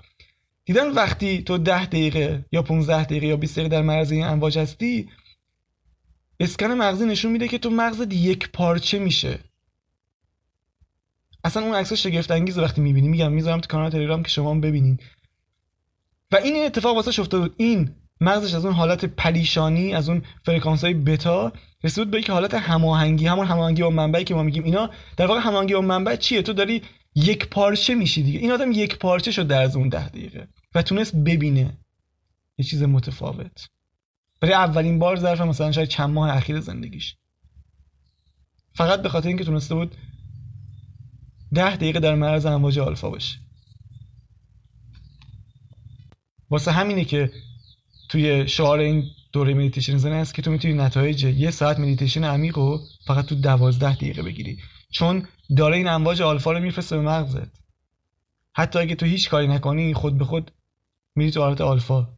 دیدن 0.64 0.90
وقتی 0.90 1.42
تو 1.42 1.58
ده 1.58 1.86
دقیقه 1.86 2.44
یا 2.52 2.62
15 2.62 3.04
دقیقه 3.04 3.26
یا 3.26 3.36
20 3.36 3.54
دقیقه 3.54 3.68
در 3.68 3.82
مرز 3.82 4.12
این 4.12 4.24
امواج 4.24 4.58
هستی 4.58 5.08
اسکن 6.40 6.66
مغزی 6.66 7.06
نشون 7.06 7.32
میده 7.32 7.48
که 7.48 7.58
تو 7.58 7.70
مغزت 7.70 8.12
یک 8.12 8.50
پارچه 8.52 8.98
میشه. 8.98 9.38
اصلا 11.44 11.62
اون 11.62 11.74
عکس 11.74 11.92
شگفت 11.92 12.30
انگیزه 12.30 12.62
وقتی 12.62 12.80
می‌بینی 12.80 13.08
میگم 13.08 13.32
می‌ذارم 13.32 13.60
تو 13.60 13.68
کانال 13.68 13.90
تلگرام 13.90 14.22
که 14.22 14.28
شما 14.28 14.50
هم 14.50 14.60
ببینین. 14.60 14.98
و 16.32 16.36
این 16.36 16.64
اتفاق 16.64 16.96
واسه 16.96 17.20
افتاده 17.20 17.48
بود 17.48 17.54
این 17.56 17.94
مغزش 18.20 18.54
از 18.54 18.64
اون 18.64 18.74
حالت 18.74 19.04
پریشانی 19.04 19.94
از 19.94 20.08
اون 20.08 20.22
فرکانس 20.44 20.84
های 20.84 20.94
بتا 20.94 21.52
رسید 21.84 22.10
به 22.10 22.18
یک 22.18 22.30
حالت 22.30 22.54
هماهنگی 22.54 23.26
همون 23.26 23.46
هماهنگی 23.46 23.82
با 23.82 23.90
منبعی 23.90 24.24
که 24.24 24.34
ما 24.34 24.42
میگیم 24.42 24.64
اینا 24.64 24.90
در 25.16 25.26
واقع 25.26 25.40
هماهنگی 25.40 25.74
با 25.74 25.80
منبع 25.80 26.16
چیه؟ 26.16 26.42
تو 26.42 26.52
داری 26.52 26.82
یک 27.14 27.48
پارچه 27.48 27.94
میشی 27.94 28.22
دیگه. 28.22 28.38
این 28.38 28.52
آدم 28.52 28.72
یک 28.72 28.98
پارچه 28.98 29.30
شد 29.30 29.46
در 29.46 29.62
از 29.62 29.76
اون 29.76 29.88
ده 29.88 30.08
دقیقه 30.08 30.48
و 30.74 30.82
تونست 30.82 31.16
ببینه. 31.16 31.78
یه 32.58 32.64
چیز 32.64 32.82
متفاوت. 32.82 33.68
برای 34.40 34.54
اولین 34.54 34.98
بار 34.98 35.16
ظرف 35.16 35.40
مثلا 35.40 35.72
شاید 35.72 35.88
چند 35.88 36.10
ماه 36.10 36.36
اخیر 36.36 36.60
زندگیش. 36.60 37.16
فقط 38.74 39.02
به 39.02 39.08
خاطر 39.08 39.28
اینکه 39.28 39.44
تونسته 39.44 39.74
بود 39.74 39.94
ده 41.54 41.76
دقیقه 41.76 42.00
در 42.00 42.14
معرض 42.14 42.46
امواج 42.46 42.78
آلفا 42.78 43.10
باشه. 43.10 43.38
واسه 46.50 46.72
همینه 46.72 47.04
که 47.04 47.30
توی 48.08 48.48
شعار 48.48 48.78
این 48.78 49.04
دوره 49.32 49.54
مدیتیشن 49.54 49.96
ذنه 49.96 50.14
است 50.14 50.34
که 50.34 50.42
تو 50.42 50.50
می‌تونی 50.50 50.74
نتایج 50.74 51.24
یه 51.24 51.50
ساعت 51.50 51.78
مدیتیشن 51.80 52.24
عمیق 52.24 52.58
رو 52.58 52.80
فقط 53.06 53.26
تو 53.26 53.34
دوازده 53.34 53.94
دقیقه 53.94 54.22
بگیری. 54.22 54.58
چون 54.90 55.26
داره 55.56 55.76
این 55.76 55.88
امواج 55.88 56.22
آلفا 56.22 56.52
رو 56.52 56.60
میفرسته 56.60 56.96
به 56.96 57.02
مغزت. 57.02 57.50
حتی 58.54 58.78
اگه 58.78 58.94
تو 58.94 59.06
هیچ 59.06 59.30
کاری 59.30 59.48
نکنی 59.48 59.94
خود 59.94 60.18
به 60.18 60.24
خود 60.24 60.50
میری 61.16 61.30
تو 61.30 61.40
حالت 61.40 61.60
آلفا. 61.60 62.08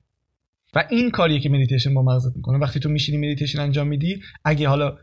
و 0.75 0.85
این 0.90 1.11
کاریه 1.11 1.40
که 1.40 1.49
مدیتیشن 1.49 1.94
با 1.94 2.03
مغزت 2.03 2.37
می‌کنه. 2.37 2.59
وقتی 2.59 2.81
تو 2.81 2.88
میشینی 2.88 3.18
مدیتیشن 3.18 3.61
انجام 3.61 3.87
میدی 3.87 4.20
اگه 4.44 4.68
حالا 4.68 4.97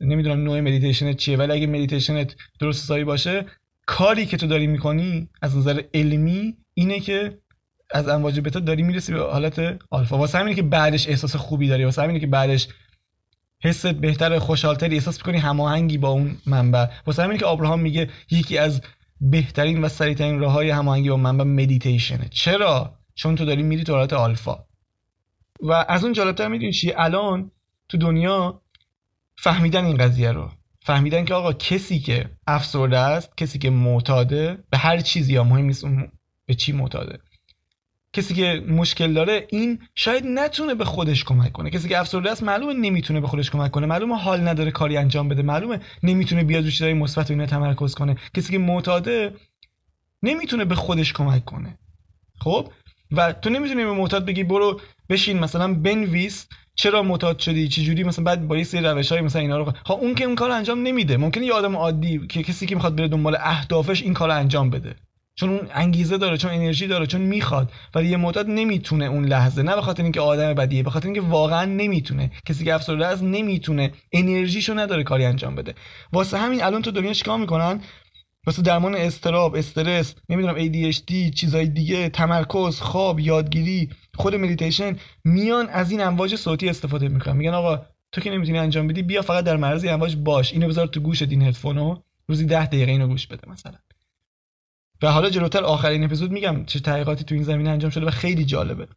نمی‌دونم 0.00 0.40
نوع 0.40 0.60
مدیتیشنت 0.60 1.16
چیه 1.16 1.36
ولی 1.36 1.52
اگه 1.52 1.66
مدیتیشنت 1.66 2.36
درست 2.60 2.84
حسابی 2.84 3.04
باشه 3.04 3.46
کاری 3.88 4.26
که 4.26 4.36
تو 4.36 4.46
داری 4.46 4.66
می‌کنی 4.66 5.28
از 5.42 5.56
نظر 5.56 5.82
علمی 5.94 6.56
اینه 6.74 7.00
که 7.00 7.38
از 7.90 8.08
امواج 8.08 8.40
بتا 8.40 8.60
داری 8.60 8.82
می‌رسی 8.82 9.12
به 9.12 9.20
حالت 9.20 9.78
آلفا. 9.90 10.18
واسه 10.18 10.38
همینه 10.38 10.56
که 10.56 10.62
بعدش 10.62 11.08
احساس 11.08 11.36
خوبی 11.36 11.68
داری. 11.68 11.84
واسه 11.84 12.02
همینه 12.02 12.20
که 12.20 12.26
بعدش 12.26 12.68
حست 13.64 13.86
بهتر 13.86 14.38
خوشحالتری 14.38 14.94
احساس 14.94 15.18
می‌کنی 15.18 15.38
هماهنگی 15.38 15.98
با 15.98 16.08
اون 16.08 16.36
منبع. 16.46 16.86
واسه 17.06 17.22
همینه 17.22 17.38
که 17.38 17.46
ابراهام 17.46 17.80
میگه 17.80 18.10
یکی 18.30 18.58
از 18.58 18.80
بهترین 19.20 19.84
و 19.84 19.88
سریعترین 19.88 20.38
راه 20.38 20.52
های 20.52 20.70
هماهنگی 20.70 21.10
با 21.10 21.16
منبع 21.16 21.44
مدیتیشنه 21.44 22.28
چرا؟ 22.30 22.98
چون 23.14 23.36
تو 23.36 23.44
داری 23.44 23.62
میری 23.62 23.84
تو 23.84 23.92
حالت 23.92 24.12
آلفا. 24.12 24.58
و 25.60 25.72
از 25.88 26.04
اون 26.04 26.12
جالبتر 26.12 26.48
می‌دونی 26.48 26.72
چیه 26.72 26.94
الان 26.96 27.50
تو 27.88 27.98
دنیا 27.98 28.62
فهمیدن 29.38 29.84
این 29.84 29.96
قضیه 29.96 30.32
رو. 30.32 30.50
فهمیدن 30.88 31.24
که 31.24 31.34
آقا 31.34 31.52
کسی 31.52 31.98
که 31.98 32.30
افسرده 32.46 32.98
است 32.98 33.36
کسی 33.36 33.58
که 33.58 33.70
معتاده 33.70 34.58
به 34.70 34.78
هر 34.78 35.00
چیزی 35.00 35.32
یا 35.32 35.44
مهم 35.44 35.64
نیست 35.64 35.84
اون 35.84 36.12
به 36.46 36.54
چی 36.54 36.72
معتاده. 36.72 37.18
کسی 38.12 38.34
که 38.34 38.64
مشکل 38.68 39.12
داره 39.12 39.46
این 39.50 39.78
شاید 39.94 40.26
نتونه 40.26 40.74
به 40.74 40.84
خودش 40.84 41.24
کمک 41.24 41.52
کنه. 41.52 41.70
کسی 41.70 41.88
که 41.88 41.98
افسرده 41.98 42.30
است 42.30 42.42
معلومه 42.42 42.72
نمی‌تونه 42.72 43.20
به 43.20 43.26
خودش 43.26 43.50
کمک 43.50 43.70
کنه. 43.70 43.86
معلومه 43.86 44.16
حال 44.16 44.48
نداره 44.48 44.70
کاری 44.70 44.96
انجام 44.96 45.28
بده. 45.28 45.42
معلومه 45.42 45.80
نمی‌تونه 46.02 46.44
بیاد 46.44 46.64
رو 46.64 46.70
چیزای 46.70 46.94
مثبت 46.94 47.30
و 47.30 47.32
اینا 47.32 47.46
تمرکز 47.46 47.94
کنه. 47.94 48.16
کسی 48.34 48.52
که 48.52 48.58
معتاده 48.58 49.32
نمی‌تونه 50.22 50.64
به 50.64 50.74
خودش 50.74 51.12
کمک 51.12 51.44
کنه. 51.44 51.78
خب؟ 52.40 52.72
و 53.12 53.32
تو 53.32 53.50
نمی‌تونی 53.50 53.84
به 53.84 53.92
معتاد 53.92 54.26
بگی 54.26 54.44
برو 54.44 54.80
بشین 55.10 55.38
مثلا 55.38 55.74
بنویس 55.74 56.46
چرا 56.74 57.02
معتاد 57.02 57.38
شدی 57.38 57.68
چه 57.68 57.82
جوری 57.82 58.04
مثلا 58.04 58.24
بعد 58.24 58.48
با 58.48 58.56
یه 58.56 58.64
سری 58.64 58.80
روش 58.80 59.12
های 59.12 59.20
مثلا 59.20 59.42
اینا 59.42 59.58
رو 59.58 59.72
ها 59.86 59.94
اون 59.94 60.14
که 60.14 60.24
اون 60.24 60.34
کار 60.34 60.50
انجام 60.50 60.82
نمیده. 60.82 61.16
ممکنه 61.16 61.46
یه 61.46 61.52
آدم 61.52 61.76
عادی 61.76 62.26
که 62.26 62.42
کسی 62.42 62.66
که 62.66 62.74
می‌خواد 62.74 62.96
بره 62.96 63.08
دنبال 63.08 63.36
اهدافش 63.40 64.02
این 64.02 64.14
کار 64.14 64.30
انجام 64.30 64.70
بده. 64.70 64.94
چون 65.34 65.48
اون 65.50 65.68
انگیزه 65.74 66.18
داره 66.18 66.36
چون 66.36 66.50
انرژی 66.50 66.86
داره 66.86 67.06
چون 67.06 67.20
می‌خواد. 67.20 67.72
ولی 67.94 68.08
یه 68.08 68.16
معتاد 68.16 68.46
نمی‌تونه 68.48 69.04
اون 69.04 69.24
لحظه 69.24 69.62
نه 69.62 69.74
به 69.74 69.82
خاطر 69.82 70.02
اینکه 70.02 70.20
آدم 70.20 70.54
بدیه 70.54 70.82
به 70.82 70.90
خاطر 70.90 71.06
اینکه 71.06 71.20
واقعا 71.20 71.64
نمی‌تونه. 71.64 72.30
کسی 72.46 72.64
که 72.64 72.74
افسرده 72.74 73.06
است 73.06 73.22
نمی‌تونه. 73.22 73.92
انرژیشو 74.12 74.74
نداره 74.74 75.02
کاری 75.02 75.24
انجام 75.24 75.54
بده. 75.54 75.74
واسه 76.12 76.38
همین 76.38 76.62
الان 76.62 76.82
تو 76.82 76.90
دنیا 76.90 77.12
چیکار 77.12 77.38
می‌کنن؟ 77.38 77.80
واسه 78.46 78.62
درمان 78.62 78.94
اضطراب 78.94 79.54
استرس 79.54 80.14
نمی‌دونم 80.28 80.58
ADHD 80.58 81.34
چیزای 81.34 81.66
دیگه 81.66 82.08
تمرکز 82.08 82.80
خواب 82.80 83.20
یادگیری. 83.20 83.90
خود 84.18 84.34
مدیتیشن 84.34 84.96
میان 85.24 85.68
از 85.68 85.90
این 85.90 86.00
امواج 86.00 86.36
صوتی 86.36 86.68
استفاده 86.68 87.08
می‌کنن. 87.08 87.36
میگن 87.36 87.54
آقا 87.54 87.86
تو 88.12 88.20
که 88.20 88.30
نمی‌تونی 88.30 88.58
انجام 88.58 88.86
بدی 88.86 89.02
بیا 89.02 89.22
فقط 89.22 89.44
در 89.44 89.56
معرض 89.56 89.84
امواج 89.84 90.16
باش. 90.16 90.52
اینو 90.52 90.68
بذار 90.68 90.86
تو 90.86 91.00
گوشت 91.00 91.30
این 91.30 91.42
هدفونو 91.42 92.02
روزی 92.28 92.44
ده 92.44 92.66
دقیقه 92.66 92.92
اینو 92.92 93.06
گوش 93.06 93.26
بده 93.26 93.50
مثلا. 93.50 93.78
و 95.02 95.12
حالا 95.12 95.30
جلوتر 95.30 95.64
آخرین 95.64 96.04
اپیزود 96.04 96.30
میگم 96.30 96.64
چه 96.64 96.80
تحقیقاتی 96.80 97.24
تو 97.24 97.34
این 97.34 97.44
زمینه 97.44 97.70
انجام 97.70 97.90
شده 97.90 98.06
و 98.06 98.10
خیلی 98.10 98.44
جالبه. 98.44 98.88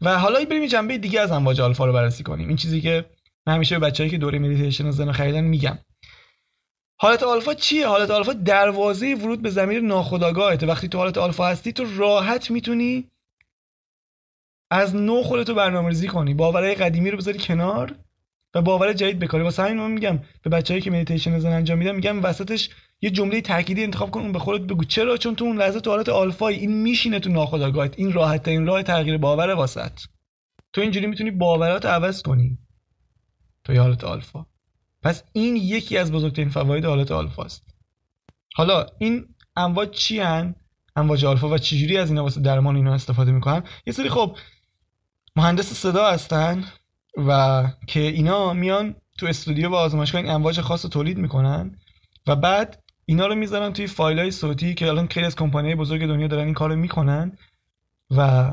و 0.00 0.18
حالا 0.18 0.44
بریم 0.44 0.66
جنبه 0.66 0.98
دیگه 0.98 1.20
از 1.20 1.30
امواج 1.30 1.60
آلفا 1.60 1.86
رو 1.86 1.92
بررسی 1.92 2.22
کنیم. 2.22 2.48
این 2.48 2.56
چیزی 2.56 2.80
که 2.80 3.04
من 3.46 3.54
همیشه 3.54 3.78
به 3.78 3.86
بچه‌هایی 3.86 4.10
که 4.10 4.18
دوره 4.18 4.38
مدیتیشن 4.38 4.90
ذن 4.90 5.12
خریدن 5.12 5.44
میگم. 5.44 5.78
حالت 7.00 7.22
آلفا 7.22 7.54
چیه؟ 7.54 7.86
حالت 7.86 8.10
آلفا 8.10 8.32
دروازه 8.32 9.14
ورود 9.14 9.42
به 9.42 9.50
ذهن 9.50 9.86
ناخودآگاهت 9.86 10.62
وقتی 10.62 10.88
تو 10.88 10.98
حالت 10.98 11.18
آلفا 11.18 11.46
هستی 11.46 11.72
تو 11.72 11.84
راحت 11.96 12.50
می‌تونی 12.50 13.10
از 14.70 14.96
نو 14.96 15.22
خودتو 15.22 15.54
برنامه‌ریزی 15.54 16.08
کنی. 16.08 16.34
باورهای 16.34 16.74
قدیمی 16.74 17.10
رو 17.10 17.18
بذاری 17.18 17.38
کنار 17.38 17.94
و 18.54 18.62
باور 18.62 18.92
جدید 18.92 19.18
بکاری 19.18 19.44
واسه 19.44 19.62
همین 19.62 19.76
من 19.76 19.90
میگم 19.90 20.18
به 20.42 20.50
بچه‌هایی 20.50 20.80
که 20.80 20.90
مدیتیشن 20.90 21.38
ذن 21.38 21.52
انجام 21.52 21.78
میدن 21.78 21.94
میگم 21.94 22.24
وسطش 22.24 22.70
یه 23.00 23.10
جمله 23.10 23.40
تأکیدی 23.40 23.82
انتخاب 23.82 24.10
کن 24.10 24.20
اون 24.20 24.32
به 24.32 24.38
خودت 24.38 24.64
بگو. 24.64 24.84
چرا؟ 24.84 25.16
چون 25.16 25.34
تو 25.34 25.44
اون 25.44 25.58
لحظه 25.58 25.80
تو 25.80 25.90
حالت 25.90 26.08
آلفای 26.08 26.54
این 26.54 26.82
میشینه 26.82 27.20
تو 27.20 27.30
ناخودآگاهت. 27.30 27.94
این 27.98 28.12
راحت 28.12 28.48
این 28.48 28.66
راه 28.66 28.82
تغییر 28.82 29.18
باور 29.18 29.50
واست 29.50 30.00
تو 30.72 30.80
اینجوری 30.80 31.06
می‌تونی 31.06 31.30
باورات 31.30 31.86
عوض 31.86 32.22
کنی 32.22 32.58
تو 33.64 33.76
حالت 33.76 34.04
آلفا. 34.04 34.46
پس 35.02 35.24
این 35.32 35.56
یکی 35.56 35.98
از 35.98 36.12
بزرگترین 36.12 36.48
فواید 36.48 36.84
حالت 36.84 37.10
آلفا 37.10 37.42
است. 37.42 37.66
حالا 38.54 38.86
این 38.98 39.26
امواج 39.56 39.90
چی 39.90 40.20
هن؟ 40.20 40.54
امواج 40.96 41.24
آلفا 41.24 41.48
و 41.48 41.58
چجوری 41.58 41.98
از 41.98 42.10
اینا 42.10 42.22
واسه 42.22 42.40
درمان 42.40 42.76
اینا 42.76 42.94
استفاده 42.94 43.32
می‌کنن؟ 43.32 43.62
یه 43.86 43.92
سری 43.92 44.08
خب 44.08 44.36
مهندس 45.36 45.72
صدا 45.72 46.10
هستن 46.10 46.64
و 47.16 47.62
که 47.86 48.00
اینا 48.00 48.52
میان 48.52 48.94
تو 49.18 49.26
استودیو 49.26 49.70
با 49.70 49.80
آزمایشگاه 49.80 50.20
این 50.20 50.30
امواج 50.30 50.60
خاص 50.60 50.84
رو 50.84 50.90
تولید 50.90 51.18
می‌کنن 51.18 51.78
و 52.26 52.36
بعد 52.36 52.82
اینا 53.04 53.26
رو 53.26 53.34
می‌ذارن 53.34 53.72
توی 53.72 53.86
فایل 53.86 54.18
های 54.18 54.30
صوتی 54.30 54.74
که 54.74 54.88
الان 54.88 55.08
خیلی 55.08 55.26
از 55.26 55.36
کمپانی 55.36 55.74
بزرگ 55.74 56.06
دنیا 56.06 56.26
دارن 56.26 56.44
این 56.44 56.54
کارو 56.54 56.76
می‌کنن 56.76 57.38
و 58.10 58.52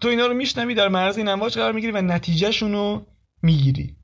تو 0.00 0.08
اینا 0.08 0.26
رو 0.26 0.34
میشنوی 0.34 0.74
در 0.74 0.88
معرض 0.88 1.18
این 1.18 1.28
امواج 1.28 1.54
قرار 1.54 1.72
می‌گیری 1.72 1.92
و 1.92 2.00
نتیجهشون 2.00 2.72
رو 2.72 3.06
می‌گیری. 3.42 3.96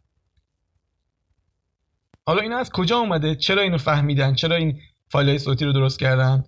حالا 2.27 2.43
اینا 2.43 2.59
از 2.59 2.71
کجا 2.71 2.97
اومده؟ 2.97 3.35
چرا 3.35 3.63
اینو 3.63 3.79
فهمیدن؟ 3.79 4.35
چرا 4.35 4.57
این 4.57 4.81
فایل 5.09 5.29
های 5.29 5.39
صوتی 5.39 5.65
رو 5.65 5.73
درست 5.73 5.99
کردن؟ 5.99 6.45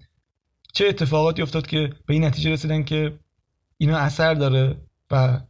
چه 0.72 0.86
اتفاقاتی 0.88 1.42
افتاد 1.42 1.66
که 1.66 1.92
به 2.06 2.14
این 2.14 2.24
نتیجه 2.24 2.52
رسیدن 2.52 2.82
که 2.82 3.18
اینا 3.78 3.96
اثر 3.96 4.34
داره 4.34 4.76
و 5.10 5.40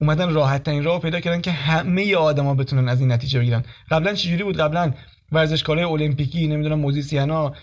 اومدن 0.00 0.34
راحت 0.34 0.62
ترین 0.62 0.84
راه 0.84 1.00
پیدا 1.00 1.20
کردن 1.20 1.40
که 1.40 1.50
همه 1.50 2.16
آدما 2.16 2.54
بتونن 2.54 2.88
از 2.88 3.00
این 3.00 3.12
نتیجه 3.12 3.40
بگیرن. 3.40 3.64
قبلا 3.90 4.14
چجوری 4.14 4.44
بود؟ 4.44 4.56
قبلا 4.56 4.92
ورزشکارای 5.32 5.84
المپیکی 5.84 6.48
نمی‌دونم 6.48 6.78
موزیسینا 6.78 7.54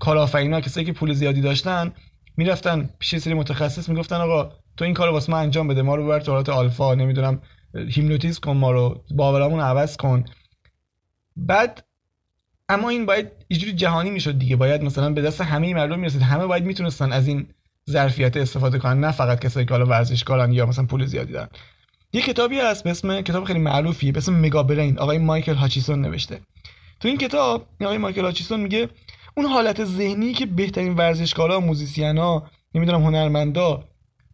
کارآفرینا 0.00 0.60
کسایی 0.60 0.86
که 0.86 0.92
پول 0.92 1.12
زیادی 1.12 1.40
داشتن 1.40 1.92
می‌رفتن 2.36 2.90
پیش 2.98 3.16
سری 3.16 3.34
متخصص 3.34 3.88
می‌گفتن 3.88 4.16
آقا 4.16 4.52
تو 4.76 4.84
این 4.84 4.94
کارو 4.94 5.12
واسه 5.12 5.32
ما 5.32 5.38
انجام 5.38 5.68
بده 5.68 5.82
ما 5.82 5.94
رو 5.94 6.04
ببر 6.04 6.20
تو 6.20 6.32
حالت 6.32 6.48
آلفا 6.48 6.94
نمی‌دونم 6.94 7.42
هیپنوتیزم 7.74 8.40
کن 8.40 8.56
ما 8.56 8.70
رو 8.70 9.04
باورامون 9.10 9.60
عوض 9.60 9.96
کن. 9.96 10.24
بعد 11.36 11.84
اما 12.68 12.88
این 12.88 13.06
باید 13.06 13.32
اینجوری 13.48 13.72
جهانی 13.72 14.10
می‌شد 14.10 14.38
دیگه 14.38 14.56
باید 14.56 14.82
مثلا 14.82 15.10
به 15.12 15.22
دست 15.22 15.40
همه 15.40 15.74
مردم 15.74 15.98
می‌رسید 15.98 16.22
همه 16.22 16.46
باید 16.46 16.64
می‌تونستن 16.64 17.12
از 17.12 17.28
این 17.28 17.46
ظرفیت 17.90 18.36
استفاده 18.36 18.78
کنن 18.78 19.00
نه 19.00 19.10
فقط 19.10 19.40
کسایی 19.40 19.66
که 19.66 19.74
حالا 19.74 19.86
ورزشکارن 19.86 20.52
یا 20.52 20.66
مثلا 20.66 20.86
پول 20.86 21.06
زیادی 21.06 21.32
دارن. 21.32 21.48
یه 22.12 22.20
کتابی 22.20 22.60
هست 22.60 22.84
به 22.84 22.90
اسم 22.90 23.20
کتاب 23.20 23.44
خیلی 23.44 23.58
معروفی 23.58 24.12
به 24.12 24.18
اسم 24.18 24.40
مگا 24.40 24.62
برین 24.62 24.98
آقای 24.98 25.18
مایکل 25.18 25.54
هاچیسون 25.54 26.00
نوشته. 26.00 26.40
تو 27.00 27.08
این 27.08 27.18
کتاب 27.18 27.66
آقای 27.80 27.98
مایکل 27.98 28.24
هاچیسون 28.24 28.60
میگه 28.60 28.88
اون 29.36 29.46
حالت 29.46 29.84
ذهنی 29.84 30.32
که 30.32 30.46
بهترین 30.46 30.94
ورزشکارا 30.94 31.60
موزیسینا 31.60 32.50
نمی‌دونم 32.74 33.02
هنرمندا 33.02 33.84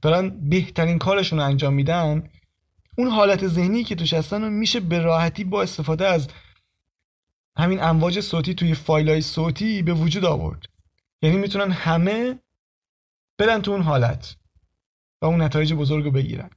دارن 0.02 0.48
بهترین 0.50 0.98
کارشون 0.98 1.38
رو 1.38 1.44
انجام 1.44 1.74
میدن 1.74 2.30
اون 2.98 3.08
حالت 3.08 3.46
ذهنی 3.46 3.84
که 3.84 3.94
توش 3.94 4.14
هستن 4.14 4.48
میشه 4.48 4.80
به 4.80 4.98
راحتی 4.98 5.44
با 5.44 5.62
استفاده 5.62 6.06
از 6.06 6.28
همین 7.56 7.82
امواج 7.82 8.20
صوتی 8.20 8.54
توی 8.54 8.74
فایل 8.74 9.20
صوتی 9.20 9.82
به 9.82 9.92
وجود 9.92 10.24
آورد. 10.24 10.66
یعنی 11.22 11.36
می‌تونن 11.36 11.70
همه 11.70 12.38
برن 13.40 13.62
تو 13.62 13.70
اون 13.70 13.83
حالت 13.83 14.37
و 15.22 15.26
اون 15.26 15.42
نتایج 15.42 15.74
بزرگ 15.74 16.05
رو 16.05 16.11
بگیرن. 16.11 16.50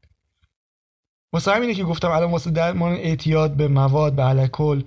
واسه 1.33 1.51
همینه 1.51 1.73
که 1.73 1.83
گفتم 1.83 2.11
الان 2.11 2.31
واسه 2.31 2.51
درمان 2.51 2.93
اعتیاد 2.93 3.55
به 3.55 3.67
مواد 3.67 4.15
به 4.15 4.25
الکل 4.25 4.83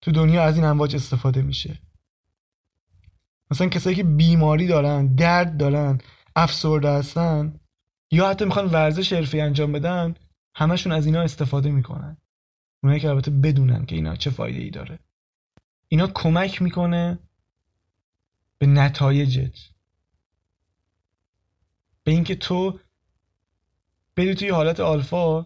تو 0.00 0.12
دنیا 0.12 0.42
از 0.42 0.56
این 0.56 0.64
امواج 0.64 0.94
استفاده 0.94 1.42
میشه. 1.42 1.78
مثلا 3.50 3.68
کسایی 3.68 3.96
که 3.96 4.04
بیماری 4.04 4.66
دارن 4.66 5.06
درد 5.06 5.56
دارن 5.56 5.98
افسرده 6.36 6.90
هستن 6.90 7.60
یا 8.10 8.28
حتی 8.28 8.44
می‌خوان 8.44 8.66
ورزش 8.66 9.12
حرفی 9.12 9.40
انجام 9.40 9.72
بدن 9.72 10.14
همشون 10.54 10.92
از 10.92 11.06
اینا 11.06 11.22
استفاده 11.22 11.70
می‌کنن. 11.70 12.16
اونایی 12.82 13.00
که 13.00 13.08
البته 13.08 13.30
بدونن 13.30 13.86
که 13.86 13.96
اینا 13.96 14.16
چه 14.16 14.30
فایده 14.30 14.60
ای 14.62 14.70
داره. 14.70 14.98
اینا 15.88 16.06
کمک 16.06 16.62
می‌کنه 16.62 17.18
به 18.58 18.66
نتایجت. 18.66 19.58
به 22.04 22.12
اینکه 22.12 22.34
تو 22.34 22.80
بری 24.16 24.34
توی 24.34 24.48
حالت 24.48 24.80
آلفا 24.80 25.40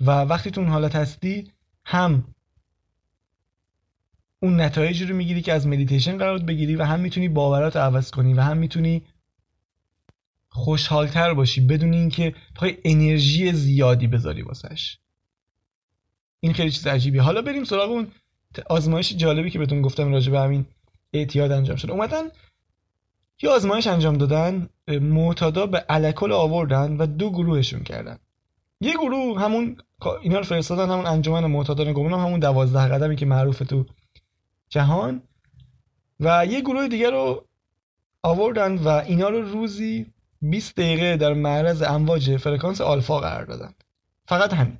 و 0.00 0.10
وقتی 0.10 0.50
تو 0.50 0.60
اون 0.60 0.70
حالت 0.70 0.96
هستی 0.96 1.52
هم 1.84 2.34
اون 4.42 4.60
نتایجی 4.60 5.04
رو 5.04 5.16
می‌گیری 5.16 5.42
که 5.42 5.52
از 5.52 5.66
مدیتیشن 5.66 6.18
قراره 6.18 6.38
بگیری 6.38 6.76
و 6.76 6.84
هم 6.84 7.00
می‌تونی 7.00 7.28
باورات 7.28 7.76
عوض 7.76 8.10
کنی 8.10 8.34
و 8.34 8.40
هم 8.40 8.56
می‌تونی 8.56 9.06
خوشحالتر 10.48 11.34
باشی 11.34 11.60
بدون 11.60 11.92
اینکه 11.92 12.34
پای 12.54 12.78
انرژی 12.84 13.52
زیادی 13.52 14.06
بذاری 14.06 14.42
واسش. 14.42 14.98
این 16.40 16.52
خیلی 16.52 16.70
چیز 16.70 16.86
عجیبیه. 16.86 17.22
حالا 17.22 17.42
بریم 17.42 17.64
سراغ 17.64 17.90
اون 17.90 18.12
آزمایش 18.70 19.16
جالبی 19.16 19.50
که 19.50 19.58
بهتون 19.58 19.82
گفتم 19.82 20.12
راجع 20.12 20.32
به 20.32 20.40
همین 20.40 20.66
اعتیاد 21.12 21.52
انجام 21.52 21.76
شده. 21.76 21.92
اومدن 21.92 22.22
یه 23.42 23.50
آزمایش 23.50 23.86
انجام 23.86 24.18
دادن 24.18 24.68
معتادا 24.88 25.66
به 25.66 25.84
الکل 25.88 26.32
آوردن 26.32 26.96
و 26.96 27.06
دو 27.06 27.30
گروهشون 27.30 27.82
کردن. 27.82 28.18
یه 28.80 28.92
گروه 28.92 29.40
همون 29.40 29.76
اینا 30.22 30.38
رو 30.38 30.44
فرستادن 30.44 30.92
همون 30.92 31.06
انجمن 31.06 31.44
معتادان 31.44 31.92
گمنام 31.92 32.20
همون 32.20 32.40
دوازده 32.40 32.88
قدمی 32.88 33.16
که 33.16 33.26
معروفه 33.26 33.64
تو 33.64 33.86
جهان. 34.68 35.22
و 36.20 36.46
یه 36.46 36.60
گروه 36.60 36.88
دیگه 36.88 37.10
رو 37.10 37.46
آوردن 38.22 38.78
و 38.78 38.88
اینا 38.88 39.28
رو 39.28 39.42
روزی 39.42 40.06
20 40.42 40.76
دقیقه 40.76 41.16
در 41.16 41.32
معرض 41.32 41.82
امواج 41.82 42.36
فرکانس 42.36 42.80
آلفا 42.80 43.20
قرار 43.20 43.44
دادن. 43.44 43.74
فقط 44.26 44.52
همین. 44.52 44.78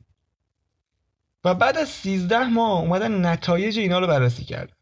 و 1.45 1.55
بعد 1.55 1.79
از 1.79 1.89
13 1.89 2.49
ماه 2.49 2.81
اومدن 2.81 3.27
نتایج 3.27 3.79
اینا 3.79 3.99
رو 3.99 4.07
بررسی 4.07 4.45
کرد 4.45 4.77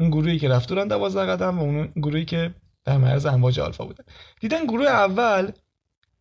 اون 0.00 0.10
گروهی 0.10 0.38
که 0.38 0.48
رفت 0.48 0.68
دورن 0.68 0.88
12 0.88 1.32
قدم 1.32 1.58
و 1.58 1.62
اون 1.62 1.92
گروهی 1.96 2.24
که 2.24 2.54
در 2.84 2.98
معرض 2.98 3.26
امواج 3.26 3.60
آلفا 3.60 3.84
بودن 3.84 4.04
دیدن 4.40 4.64
گروه 4.64 4.86
اول 4.86 5.52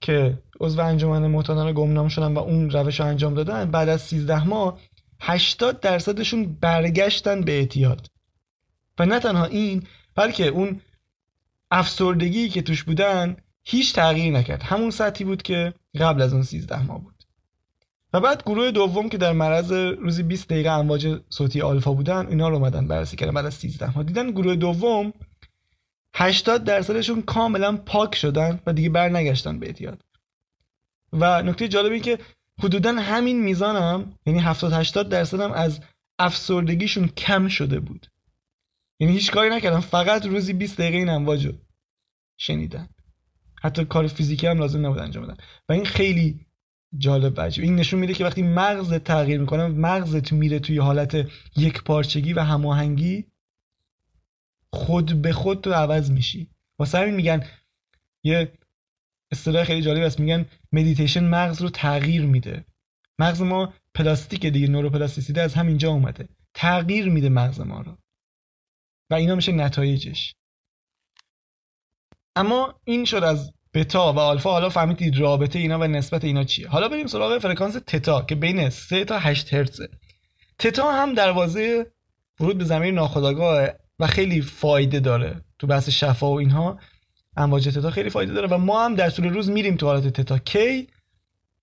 که 0.02 0.38
عضو 0.60 0.82
انجمن 0.82 1.28
معتادان 1.28 1.74
گمنام 1.74 2.08
شدن 2.08 2.34
و 2.34 2.40
اون 2.40 2.70
روش 2.70 3.00
رو 3.00 3.06
انجام 3.06 3.34
دادن 3.34 3.72
بعد 3.72 3.90
از 3.90 4.02
13 4.02 4.48
ماه 4.48 4.80
80 5.22 5.80
درصدشون 5.80 6.58
برگشتن 6.62 7.42
به 7.42 7.52
اعتیاد 7.52 8.08
و 9.00 9.06
نه 9.06 9.20
تنها 9.20 9.46
این 9.46 9.84
بلکه 10.16 10.48
اون 10.48 10.82
افسردگی 11.72 12.50
که 12.50 12.62
توش 12.62 12.84
بودن 12.84 13.38
هیچ 13.64 13.94
تغییر 13.94 14.34
نکرد. 14.34 14.64
همون 14.64 14.92
سطحی 14.92 15.26
بود 15.26 15.42
که 15.42 15.74
قبل 16.00 16.22
از 16.22 16.34
اون 16.34 16.44
13 16.44 16.84
ماه 16.84 17.02
بود. 17.02 17.24
و 18.14 18.20
بعد 18.20 18.44
گروه 18.44 18.72
دوم 18.72 19.10
که 19.10 19.18
در 19.18 19.34
معرض 19.34 19.72
روزی 19.72 20.24
20 20.24 20.50
دقیقه 20.50 20.70
امواج 20.70 21.20
صوتی 21.30 21.62
آلفا 21.62 21.94
بودن 21.94 22.28
اینا 22.28 22.50
رو 22.50 22.56
اومدن 22.56 22.88
بررسی 22.88 23.18
کردن 23.18 23.34
بعد 23.34 23.46
از 23.46 23.54
13 23.54 23.96
ماه. 23.96 24.04
دیدن 24.04 24.32
گروه 24.32 24.56
دوم 24.56 25.14
80 26.16 26.64
درصدشون 26.64 27.22
کاملا 27.22 27.78
پاک 27.78 28.16
شدن 28.16 28.60
و 28.66 28.74
دیگه 28.74 28.90
برنگشتن 28.90 29.60
به 29.60 29.66
اعتیاد. 29.66 30.02
و 31.14 31.42
نکته 31.42 31.68
جالبی 31.68 32.00
که 32.00 32.20
حدودا 32.60 32.92
همین 32.92 33.44
میزان 33.44 33.76
هم 33.76 34.14
یعنی 34.26 34.40
70 34.40 34.74
80 34.74 35.10
درصد 35.10 35.40
هم 35.40 35.52
از 35.52 35.80
افسردگیشون 36.20 37.08
کم 37.08 37.48
شده 37.48 37.80
بود. 37.80 38.08
یعنی 39.00 39.14
هیچ 39.14 39.32
کاری 39.32 39.50
نکردن 39.50 39.80
فقط 39.80 40.26
روزی 40.26 40.54
20 40.54 40.78
دقیقه 40.78 40.98
این 40.98 41.10
امواج 41.10 41.54
شنیدن. 42.38 42.90
حتی 43.62 43.86
کار 43.86 44.08
فیزیکی 44.08 44.48
هم 44.48 44.60
لازم 44.60 44.86
نبود 44.86 45.00
انجام 45.00 45.24
بدن. 45.24 45.38
و 45.70 45.74
این 45.74 45.86
خیلی 45.86 46.46
جالب 46.98 47.38
و 47.38 47.42
این 47.42 47.76
نشون 47.76 48.00
میده 48.00 48.14
که 48.14 48.26
وقتی 48.26 48.42
مغز 48.42 48.94
تغییر 48.94 49.40
می‌کنه 49.40 49.68
مغزت 49.68 50.32
میره 50.32 50.60
توی 50.60 50.78
حالت 50.78 51.28
یک 51.58 51.84
پارچگی 51.84 52.34
و 52.34 52.40
هماهنگی 52.40 53.31
خود 54.74 55.22
به 55.22 55.34
خود 55.34 55.62
تو 55.62 55.74
عوض 55.74 56.12
میشی. 56.12 56.50
واسه 56.80 56.98
همین 56.98 57.16
میگن 57.16 57.46
یه 58.24 58.52
اصطلاح 59.32 59.64
خیلی 59.64 59.82
جالب 59.82 60.04
است. 60.04 60.20
میگن 60.20 60.46
مدیتیشن 60.72 61.24
مغز 61.24 61.62
رو 61.62 61.70
تغییر 61.70 62.26
میده. 62.26 62.66
مغز 63.20 63.42
ما 63.42 63.74
پلاستیک 63.94 64.46
دیگه 64.46 64.68
نوروپلاستیسیته 64.68 65.42
از 65.42 65.54
همینجا 65.54 65.92
اومده. 65.92 66.30
تغییر 66.54 67.10
میده 67.10 67.30
مغز 67.30 67.60
ما 67.60 67.82
رو. 67.82 67.98
و 69.10 69.14
اینا 69.14 69.36
میشه 69.36 69.52
نتایجش. 69.52 70.36
اما 72.36 72.80
این 72.84 73.06
شد 73.06 73.24
از 73.24 73.54
بتا 73.74 74.14
و 74.14 74.20
آلفا. 74.20 74.52
حالا 74.52 74.70
فهمیدید 74.70 75.18
رابطه 75.18 75.60
اینا 75.60 75.80
و 75.80 75.84
نسبت 75.84 76.24
اینا 76.24 76.44
چیه. 76.44 76.68
حالا 76.68 76.90
بریم 76.90 77.08
سراغ 77.08 77.38
فرکانس 77.38 77.78
تتا 77.88 78.22
که 78.22 78.36
بین 78.36 78.70
3 78.70 79.06
تا 79.06 79.20
8 79.20 79.54
هرتزه. 79.54 79.90
تتا 80.60 80.92
هم 80.92 81.14
دروازه 81.14 81.92
ورود 82.40 82.58
به 82.58 82.64
زمین 82.64 82.96
ناخودآگاه 82.96 83.68
و 84.02 84.08
خیلی 84.08 84.42
فایده 84.42 85.00
داره 85.00 85.42
تو 85.60 85.68
بحث 85.68 85.90
شفا 85.90 86.32
و 86.32 86.40
اینها 86.40 86.80
امواج 87.38 87.70
تتا 87.70 87.92
خیلی 87.92 88.10
فایده 88.10 88.34
داره 88.34 88.48
و 88.48 88.58
ما 88.58 88.86
هم 88.86 88.96
در 88.96 89.10
طول 89.10 89.30
روز 89.30 89.50
میریم 89.50 89.76
تو 89.76 89.86
حالت 89.86 90.08
تتا. 90.08 90.38
کی؟ 90.38 90.88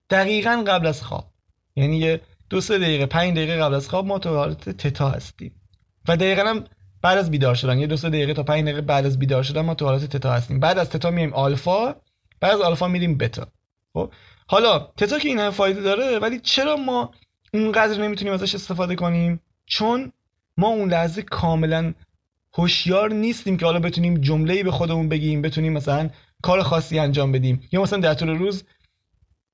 دقیقا 0.09 0.63
قبل 0.67 0.87
از 0.87 1.03
خواب. 1.03 1.31
یعنی 1.75 1.97
یه 1.97 2.21
دو 2.49 2.61
سه 2.61 2.77
دقیقه 2.77 3.05
پنج 3.05 3.33
دقیقه 3.33 3.57
قبل 3.57 3.73
از 3.73 3.89
خواب 3.89 4.05
ما 4.05 4.19
تو 4.19 4.29
حالت 4.35 4.69
تتا 4.69 5.09
هستیم. 5.09 5.61
و 6.07 6.17
دقیقا 6.17 6.49
هم 6.49 6.63
بعد 7.01 7.17
از 7.17 7.31
بیدار 7.31 7.55
شدن 7.55 7.79
یه 7.79 7.87
دو 7.87 7.97
سه 7.97 8.09
دقیقه 8.09 8.33
تا 8.33 8.43
پنج 8.43 8.63
دقیقه 8.63 8.81
بعد 8.81 9.05
از 9.05 9.19
بیدار 9.19 9.43
شدن 9.43 9.61
ما 9.61 9.75
تو 9.75 9.85
حالت 9.85 10.05
تتا 10.05 10.31
هستیم. 10.31 10.59
بعد 10.59 10.77
از 10.77 10.89
تتا 10.89 11.11
میایم 11.11 11.33
آلفا 11.33 11.95
بعد 12.39 12.53
از 12.53 12.61
آلفا 12.61 12.87
میریم 12.87 13.17
بتا. 13.17 13.47
خب؟ 13.93 14.11
حالا 14.47 14.79
تتا 14.97 15.19
که 15.19 15.27
این 15.27 15.49
فایده 15.49 15.81
داره 15.81 16.19
ولی 16.19 16.39
چرا 16.39 16.75
ما 16.77 17.11
اونقدر 17.53 18.01
نمی‌تونیم 18.01 18.33
ازش 18.33 18.55
استفاده 18.55 18.95
کنیم؟ 18.95 19.41
چون 19.65 20.11
ما 20.57 20.67
اون 20.67 20.89
لحظه 20.89 21.21
کاملا 21.21 21.93
هوشیار 22.59 23.11
نیستیم 23.11 23.57
که 23.57 23.65
حالا 23.65 23.79
بتونیم 23.79 24.17
جمله‌ای 24.17 24.63
به 24.63 24.71
خودمون 24.71 25.09
بگیم 25.09 25.41
بتونیم 25.41 25.73
مثلا 25.73 26.09
کار 26.41 26.63
خاصی 26.63 26.99
انجام 26.99 27.31
بدیم. 27.31 27.61
یا 27.71 27.81
مثلا 27.81 27.99
در 27.99 28.13
طول 28.13 28.29
روز 28.29 28.63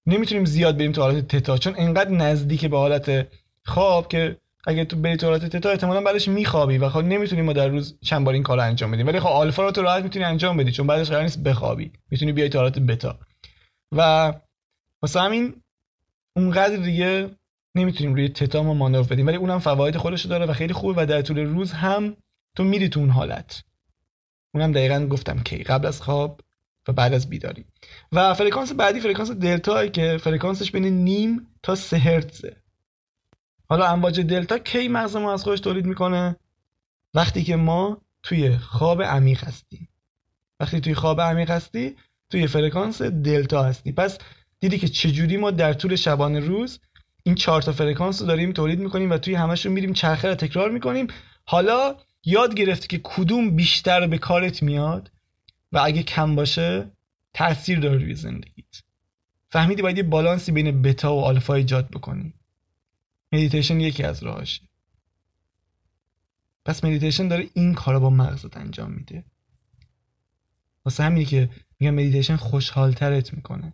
نمی‌تونیم 0.08 0.46
زیاد 0.46 0.78
بریم 0.78 0.92
تو 0.92 1.02
حالت 1.02 1.28
تتا 1.28 1.58
چون 1.58 1.74
انقدر 1.78 2.10
نزدیک 2.12 2.66
به 2.66 2.78
حالت 2.78 3.28
خواب 3.64 4.08
که 4.08 4.38
اگه 4.68 4.86
تو 4.86 4.96
بری 4.96 5.18
تو 5.18 5.28
حالت 5.28 5.46
تتا 5.46 5.70
احتمالاً 5.70 6.02
بعدش 6.02 6.28
میخوابی 6.28 6.78
و 6.78 6.90
خب 6.90 7.04
نمی‌تونیم 7.04 7.46
ما 7.46 7.54
در 7.54 7.68
روز 7.68 7.98
چند 8.02 8.26
بار 8.26 8.34
این 8.34 8.44
کار 8.44 8.60
انجام 8.60 8.92
بدیم. 8.92 9.08
ولی 9.08 9.20
خب 9.20 9.28
آلفا 9.28 9.64
رو 9.64 9.72
تو 9.72 9.82
راحت 9.82 10.04
می‌تونی 10.04 10.26
انجام 10.26 10.58
بدی 10.58 10.72
چون 10.72 10.88
بعدش 10.88 11.10
قرار 11.10 11.24
نیست 11.24 11.44
بخوابی. 11.44 11.92
می‌تونی 12.12 12.32
بیای 12.32 12.50
تو 12.50 12.60
حالت 12.60 12.80
بتا. 12.80 13.20
و 13.92 14.34
واسه 15.02 15.22
همین 15.22 15.54
اونقدر 16.36 16.76
دیگه 16.76 17.30
نمی‌تونیم 17.76 18.16
روی 18.16 18.30
تتا 18.30 18.64
ما 18.64 18.74
مانور 18.74 19.04
بدیم. 19.04 19.28
ولی 19.28 19.38
اونم 19.38 19.60
فواید 19.60 19.98
خودش 19.98 20.26
داره 20.26 20.46
و 20.46 20.54
خیلی 20.54 20.74
خوبه 20.74 21.04
و 21.04 21.06
در 21.06 21.22
طول 21.22 21.40
روز 21.40 21.72
هم 21.72 22.18
تو 22.56 22.64
میری 22.64 22.90
تو 22.90 23.00
اون 23.00 23.10
حالت. 23.10 23.64
اونم 24.54 24.72
دقیقا 24.72 25.06
گفتم 25.06 25.40
کی. 25.40 25.64
قبل 25.64 25.88
از 25.88 26.02
خواب 26.02 26.42
و 26.88 26.94
بعد 26.94 27.14
از 27.14 27.30
بیداری. 27.30 27.66
و 28.12 28.34
فرکانس 28.34 28.74
بعدی 28.74 29.00
فرکانس 29.00 29.32
دلتا 29.32 29.88
که 29.88 30.18
فرکانسش 30.24 30.72
بین 30.72 30.86
نیم 30.86 31.48
تا 31.64 31.76
سه 31.76 31.98
هرتزه. 31.98 32.56
حالا 33.70 33.88
امواج 33.88 34.22
دلتا 34.22 34.58
کی 34.58 34.88
مغز 34.88 35.16
ما 35.16 35.34
از 35.34 35.44
خودش 35.44 35.60
تولید 35.60 35.86
می‌کنه؟ 35.86 36.36
وقتی 37.14 37.44
که 37.44 37.56
ما 37.56 38.02
توی 38.24 38.58
خواب 38.58 39.02
عمیق 39.02 39.44
هستیم. 39.44 39.90
وقتی 40.60 40.80
توی 40.80 40.94
خواب 40.94 41.22
عمیق 41.22 41.52
هستی 41.52 41.96
توی 42.30 42.48
فرکانس 42.48 43.02
دلتا 43.02 43.64
هستی. 43.64 43.92
پس 43.92 44.18
دیدی 44.60 44.78
که 44.78 44.88
چجوری 44.88 45.38
ما 45.38 45.52
در 45.52 45.74
طول 45.74 45.96
شبانه 45.96 46.40
روز 46.40 46.80
این 47.24 47.36
چهار 47.36 47.62
تا 47.62 47.72
فرکانس 47.72 48.22
رو 48.22 48.28
داریم 48.28 48.52
تولید 48.52 48.80
می‌کنیم 48.80 49.12
و 49.12 49.18
توی 49.18 49.36
همش 49.36 49.66
رو 49.66 49.72
میریم 49.72 49.94
چرخه 49.94 50.28
رو 50.28 50.36
تکرار 50.36 50.72
می‌کنیم. 50.72 51.08
حالا 51.46 51.96
یاد 52.26 52.56
گرفتی 52.56 52.88
که 52.88 53.02
کدوم 53.04 53.56
بیشتر 53.56 54.08
به 54.08 54.18
کارت 54.18 54.64
میاد 54.64 55.12
و 55.72 55.80
اگه 55.84 56.04
کم 56.04 56.36
باشه 56.36 56.92
تاثیر 57.34 57.80
داره 57.80 57.98
روی 57.98 58.16
زندگیت. 58.16 58.82
فهمیدی 59.50 59.82
باید 59.82 59.98
یه 59.98 60.04
بالانسی 60.04 60.52
بین 60.52 60.82
بتا 60.82 61.16
و 61.16 61.22
آلفا 61.22 61.54
ایجاد 61.54 61.90
بکنی. 61.90 62.34
مدیتیشن 63.32 63.80
یکی 63.80 64.04
از 64.04 64.24
راهاشه 64.24 64.62
پس 66.66 66.84
مدیتیشن 66.84 67.28
داره 67.28 67.50
این 67.54 67.74
کارو 67.74 68.00
با 68.00 68.10
مغزت 68.10 68.58
انجام 68.58 68.92
میده. 68.92 69.26
واسه 70.86 71.04
همینی 71.04 71.26
که 71.26 71.50
میگم 71.80 71.94
مدیتیشن 71.94 72.36
خوشحالترت 72.36 73.34
می‌کنه. 73.34 73.74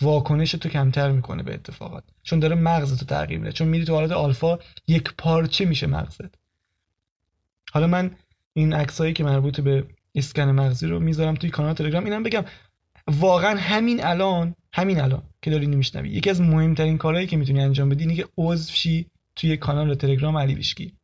واکنشتو 0.00 0.68
کمتر 0.68 1.10
می‌کنه 1.10 1.42
به 1.42 1.54
اتفاقات. 1.54 2.04
چون 2.22 2.38
داره 2.38 2.56
مغزت 2.56 3.00
رو 3.00 3.06
تغییر 3.06 3.38
میده. 3.38 3.52
چون 3.52 3.68
میری 3.68 3.84
تو 3.84 3.94
حالت 3.94 4.10
آلفا 4.10 4.58
یک 4.86 5.14
پارچه 5.18 5.64
میشه 5.64 5.86
مغزت. 5.86 6.45
حالا 7.76 7.86
من 7.86 8.10
این 8.52 8.72
عکسایی 8.72 9.12
که 9.12 9.24
مربوط 9.24 9.60
به 9.60 9.84
اسکن 10.14 10.42
مغزی 10.42 10.86
رو 10.86 11.00
می‌ذارم 11.00 11.34
توی 11.34 11.50
کانال 11.50 11.74
تلگرام. 11.74 12.04
اینم 12.04 12.22
بگم 12.22 12.44
واقعا 13.06 13.58
همین 13.58 14.04
الان 14.04 14.54
همین 14.72 15.00
الان 15.00 15.22
که 15.42 15.50
داری 15.50 15.66
میشنوی 15.66 16.08
یکی 16.08 16.30
از 16.30 16.40
مهمترین 16.40 16.98
کارهایی 16.98 17.26
که 17.26 17.36
می‌تونی 17.36 17.60
انجام 17.60 17.88
بدی 17.88 18.04
اینه 18.04 18.16
که 18.16 18.28
عضو 18.38 18.72
شی 18.72 19.10
توی 19.36 19.56
کانال 19.56 19.94
تلگرام 19.94 20.36
علی 20.36 20.54
بیشکی 20.54 20.96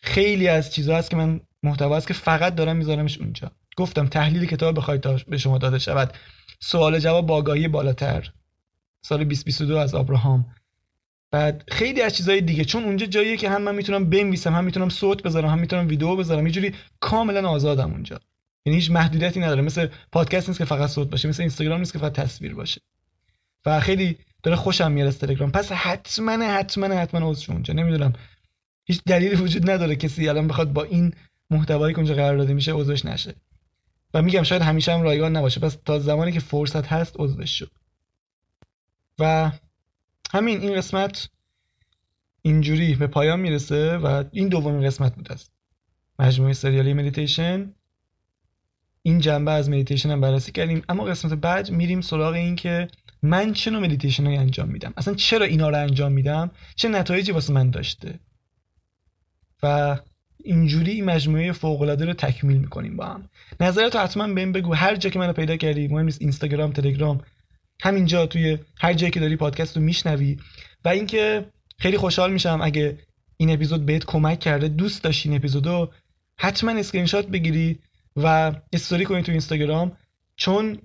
خیلی 0.00 0.48
از 0.48 0.74
چیزها 0.74 0.96
هست 0.96 1.10
که 1.10 1.16
من 1.16 1.40
محتوا 1.62 1.96
است 1.96 2.08
که 2.08 2.14
فقط 2.14 2.54
دارم 2.54 2.76
میذارمش 2.76 3.18
اونجا. 3.18 3.50
گفتم 3.76 4.06
تحلیل 4.06 4.46
کتاب 4.46 4.76
بخواید 4.76 5.26
به 5.26 5.38
شما 5.38 5.58
داده 5.58 5.78
شود. 5.78 6.14
سوال 6.60 6.98
جواب 6.98 7.26
با 7.26 7.36
آگاهی 7.36 7.68
بالاتر. 7.68 8.32
سال 9.02 9.18
2022 9.18 9.76
از 9.76 9.94
ابراهام. 9.94 10.46
بعد 11.30 11.64
خیلی 11.68 12.02
از 12.02 12.16
چیزهای 12.16 12.40
دیگه 12.40 12.64
چون 12.64 12.84
اونجا 12.84 13.06
جاییه 13.06 13.36
که 13.36 13.50
هم 13.50 13.62
من 13.62 13.74
می‌تونم 13.74 14.10
بنویسم 14.10 14.54
هم 14.54 14.64
می‌تونم 14.64 14.88
صوت 14.88 15.22
بذارم 15.22 15.48
هم 15.48 15.58
می‌تونم 15.58 15.88
ویدیو 15.88 16.16
بذارم 16.16 16.46
یه 16.46 16.52
جوری 16.52 16.74
کاملا 17.00 17.48
آزادم 17.48 17.90
اونجا. 17.90 18.20
یعنی 18.66 18.78
هیچ 18.78 18.90
محدودیتی 18.90 19.40
نداره. 19.40 19.62
مثل 19.62 19.88
پادکست 20.12 20.48
نیست 20.48 20.58
که 20.58 20.64
فقط 20.64 20.90
صوت 20.90 21.10
باشه 21.10 21.28
مثل 21.28 21.42
اینستاگرام 21.42 21.78
نیست 21.78 21.92
که 21.92 21.98
فقط 21.98 22.12
تصویر 22.12 22.54
باشه. 22.54 22.80
و 23.66 23.80
خیلی 23.80 24.18
داره 24.42 24.56
خوشم 24.56 24.92
میاد 24.92 25.08
از 25.08 25.18
تلگرام. 25.18 25.52
پس 25.52 25.72
حتما 25.72 26.32
حتما 26.32 26.86
حتما 26.86 27.30
عضو 27.30 27.52
اونجا. 27.52 27.74
نمی‌دونم. 27.74 28.12
هیچ 28.84 29.02
دلیلی 29.06 29.36
وجود 29.36 29.70
نداره 29.70 29.96
کسی 29.96 30.28
الان 30.28 30.48
بخواد 30.48 30.72
با 30.72 30.82
این 30.82 31.12
محتوایی 31.50 31.94
که 31.94 31.98
اونجا 31.98 32.14
قرار 32.14 32.36
داده 32.36 32.54
میشه 32.54 32.72
عضوش 32.72 33.04
نشه. 33.04 33.34
و 34.14 34.22
میگم 34.22 34.42
شاید 34.42 34.62
همیشه 34.62 34.92
هم 34.92 35.02
رایگان 35.02 35.36
نباشه. 35.36 35.60
پس 35.60 35.78
تا 35.84 35.98
زمانی 35.98 36.32
که 36.32 36.40
فرصت 36.40 36.86
هست 36.86 37.14
عضوش 37.18 37.58
شو. 37.58 37.66
و 39.18 39.52
همین 40.32 40.60
این 40.60 40.76
قسمت 40.76 41.28
اینجوری 42.42 42.94
به 42.94 43.06
پایان 43.06 43.40
می‌رسه 43.40 43.96
و 43.96 44.24
این 44.32 44.48
دومین 44.48 44.86
قسمت 44.86 45.14
بود 45.14 45.32
از 45.32 45.52
مجموعه 46.18 46.52
سریالی 46.52 46.94
مدیتیشن. 46.94 47.74
این 49.02 49.20
جنبه 49.20 49.50
از 49.50 49.70
مدیتیشن 49.70 50.10
هم 50.10 50.20
بررسی 50.20 50.52
کردیم. 50.52 50.82
اما 50.88 51.04
قسمت 51.04 51.32
بعد 51.32 51.70
میریم 51.70 52.00
سراغ 52.00 52.34
این 52.34 52.56
که 52.56 52.88
من 53.22 53.52
چه 53.52 53.70
نوع 53.70 53.82
مدیتیشن 53.82 54.26
هایی 54.26 54.38
انجام 54.38 54.68
میدم؟ 54.68 54.92
اصلا 54.96 55.14
چرا 55.14 55.46
اینا 55.46 55.68
رو 55.68 55.78
انجام 55.78 56.12
میدم؟ 56.12 56.50
چه 56.76 56.88
نتایجی 56.88 57.32
واسه 57.32 57.52
من 57.52 57.70
داشته؟ 57.70 58.20
و 59.62 59.98
اینجوری 60.44 60.90
این 60.90 61.04
مجموعه 61.04 61.52
فوق 61.52 61.82
العاده 61.82 62.04
رو 62.04 62.12
تکمیل 62.12 62.56
می‌کنیم 62.56 62.96
با 62.96 63.06
هم. 63.06 63.28
نظرت 63.60 63.96
حتما 63.96 64.34
بهم 64.34 64.52
بگو. 64.52 64.74
هر 64.74 64.96
جا 64.96 65.10
که 65.10 65.18
منو 65.18 65.32
پیدا 65.32 65.56
کردی 65.56 65.88
مهم 65.88 66.04
نیست 66.04 66.22
اینستاگرام 66.22 66.72
تلگرام 66.72 67.20
همینجا 67.82 68.26
توی 68.26 68.58
هر 68.80 68.92
جایی 68.92 69.10
که 69.10 69.20
داری 69.20 69.36
پادکست 69.36 69.76
رو 69.76 69.82
میشنوی. 69.82 70.36
و 70.84 70.88
اینکه 70.88 71.50
خیلی 71.78 71.98
خوشحال 71.98 72.32
میشم 72.32 72.58
اگه 72.62 72.98
این 73.36 73.50
اپیزود 73.50 73.86
بهت 73.86 74.04
کمک 74.04 74.40
کرده. 74.40 74.68
دوست 74.68 75.04
داشتی 75.04 75.28
این 75.28 75.38
اپیزودو 75.38 75.90
حتما 76.38 76.70
اسکرین 76.70 77.06
شات 77.06 77.26
بگیری 77.26 77.78
و 78.16 78.52
استوری 78.72 79.04
کنی 79.04 79.22
تو 79.22 79.32
اینستاگرام. 79.32 79.96
چون 80.36 80.78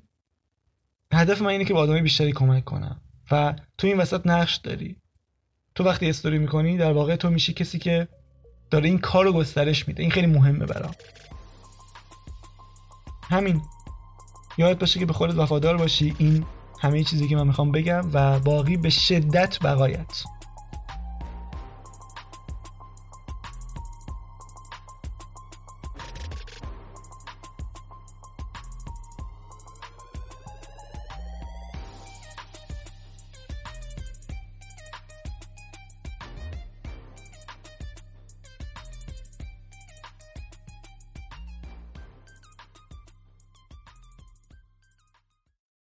هدف 1.13 1.41
من 1.41 1.47
اینه 1.47 1.65
که 1.65 1.73
به 1.73 1.79
آدمای 1.79 2.01
بیشتری 2.01 2.31
کمک 2.31 2.63
کنم. 2.63 3.01
و 3.31 3.55
تو 3.77 3.87
این 3.87 3.97
وسط 3.97 4.27
نقش 4.27 4.55
داری. 4.55 4.95
تو 5.75 5.83
وقتی 5.83 6.09
استوری 6.09 6.37
می‌کنی 6.37 6.77
در 6.77 6.91
واقع 6.91 7.15
تو 7.15 7.29
میشی 7.29 7.53
کسی 7.53 7.79
که 7.79 8.07
داره 8.69 8.89
این 8.89 8.97
کار 8.97 9.25
رو 9.25 9.33
گسترش 9.33 9.87
میده. 9.87 10.03
این 10.03 10.11
خیلی 10.11 10.27
مهمه 10.27 10.65
برام. 10.65 10.95
همین. 13.23 13.61
یاد 14.57 14.79
باشه 14.79 14.99
که 14.99 15.05
به 15.05 15.13
خودت 15.13 15.35
وفادار 15.35 15.77
باشی. 15.77 16.15
این 16.17 16.45
همه 16.85 17.03
چیزی 17.03 17.27
که 17.27 17.35
من 17.35 17.47
می‌خوام 17.47 17.71
بگم 17.71 18.03
و 18.13 18.39
باقی 18.39 18.77
به 18.77 18.89
شدت 18.89 19.59
بقایت. 19.63 20.23